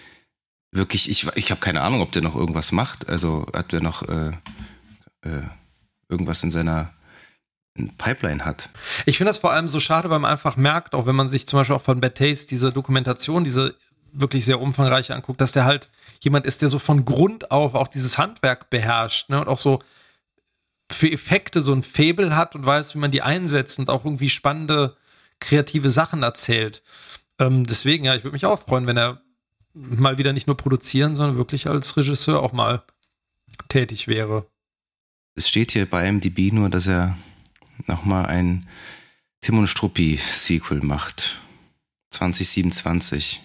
[0.72, 3.08] wirklich, ich, ich habe keine Ahnung, ob der noch irgendwas macht.
[3.08, 4.30] Also hat der noch äh,
[5.22, 5.42] äh,
[6.08, 6.95] irgendwas in seiner
[7.98, 8.68] Pipeline hat.
[9.04, 11.46] Ich finde das vor allem so schade, weil man einfach merkt, auch wenn man sich
[11.46, 13.74] zum Beispiel auch von Bad Taste diese Dokumentation, diese
[14.12, 15.88] wirklich sehr umfangreiche anguckt, dass der halt
[16.20, 19.40] jemand ist, der so von Grund auf auch dieses Handwerk beherrscht ne?
[19.40, 19.80] und auch so
[20.90, 24.30] für Effekte so ein Fable hat und weiß, wie man die einsetzt und auch irgendwie
[24.30, 24.96] spannende,
[25.40, 26.82] kreative Sachen erzählt.
[27.38, 29.20] Ähm, deswegen, ja, ich würde mich auch freuen, wenn er
[29.74, 32.82] mal wieder nicht nur produzieren, sondern wirklich als Regisseur auch mal
[33.68, 34.46] tätig wäre.
[35.34, 37.18] Es steht hier bei MDB nur, dass er
[37.86, 38.66] nochmal ein
[39.40, 41.40] Tim Struppi-Sequel macht.
[42.10, 43.40] 2027.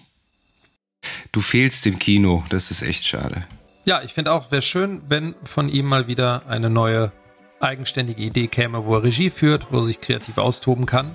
[1.32, 3.46] Du fehlst im Kino, das ist echt schade.
[3.84, 7.12] Ja, ich finde auch, wäre schön, wenn von ihm mal wieder eine neue
[7.60, 11.12] eigenständige Idee käme, wo er Regie führt, wo er sich kreativ austoben kann.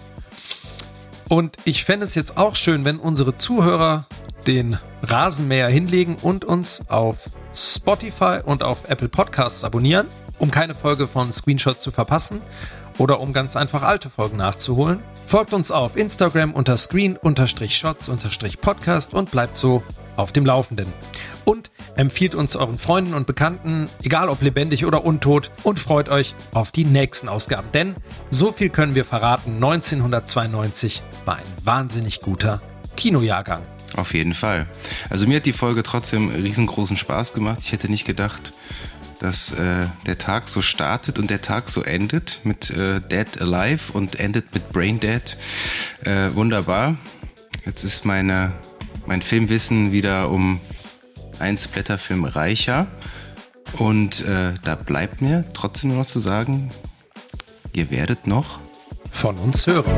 [1.30, 4.08] Und ich fände es jetzt auch schön, wenn unsere Zuhörer
[4.46, 10.08] den Rasenmäher hinlegen und uns auf Spotify und auf Apple Podcasts abonnieren,
[10.40, 12.42] um keine Folge von Screenshots zu verpassen
[12.98, 15.00] oder um ganz einfach alte Folgen nachzuholen.
[15.26, 19.84] Folgt uns auf Instagram unter screen-shots-podcast und bleibt so
[20.16, 20.88] auf dem Laufenden.
[21.46, 26.36] Und empfiehlt uns euren Freunden und Bekannten, egal ob lebendig oder untot, und freut euch
[26.54, 27.70] auf die nächsten Ausgaben.
[27.74, 27.96] Denn
[28.30, 32.62] so viel können wir verraten, 1992 war ein wahnsinnig guter
[32.96, 33.62] Kinojahrgang.
[33.96, 34.68] Auf jeden Fall.
[35.10, 37.60] Also mir hat die Folge trotzdem riesengroßen Spaß gemacht.
[37.62, 38.54] Ich hätte nicht gedacht,
[39.20, 43.94] dass äh, der Tag so startet und der Tag so endet mit äh, Dead Alive
[43.94, 45.38] und endet mit Brain Dead.
[46.04, 46.96] Äh, wunderbar.
[47.66, 48.54] Jetzt ist meine,
[49.06, 50.60] mein Filmwissen wieder um
[51.40, 52.88] ein Splatterfilm reicher.
[53.78, 56.72] Und äh, da bleibt mir trotzdem noch zu sagen,
[57.74, 58.60] ihr werdet noch
[59.12, 59.92] von uns hören.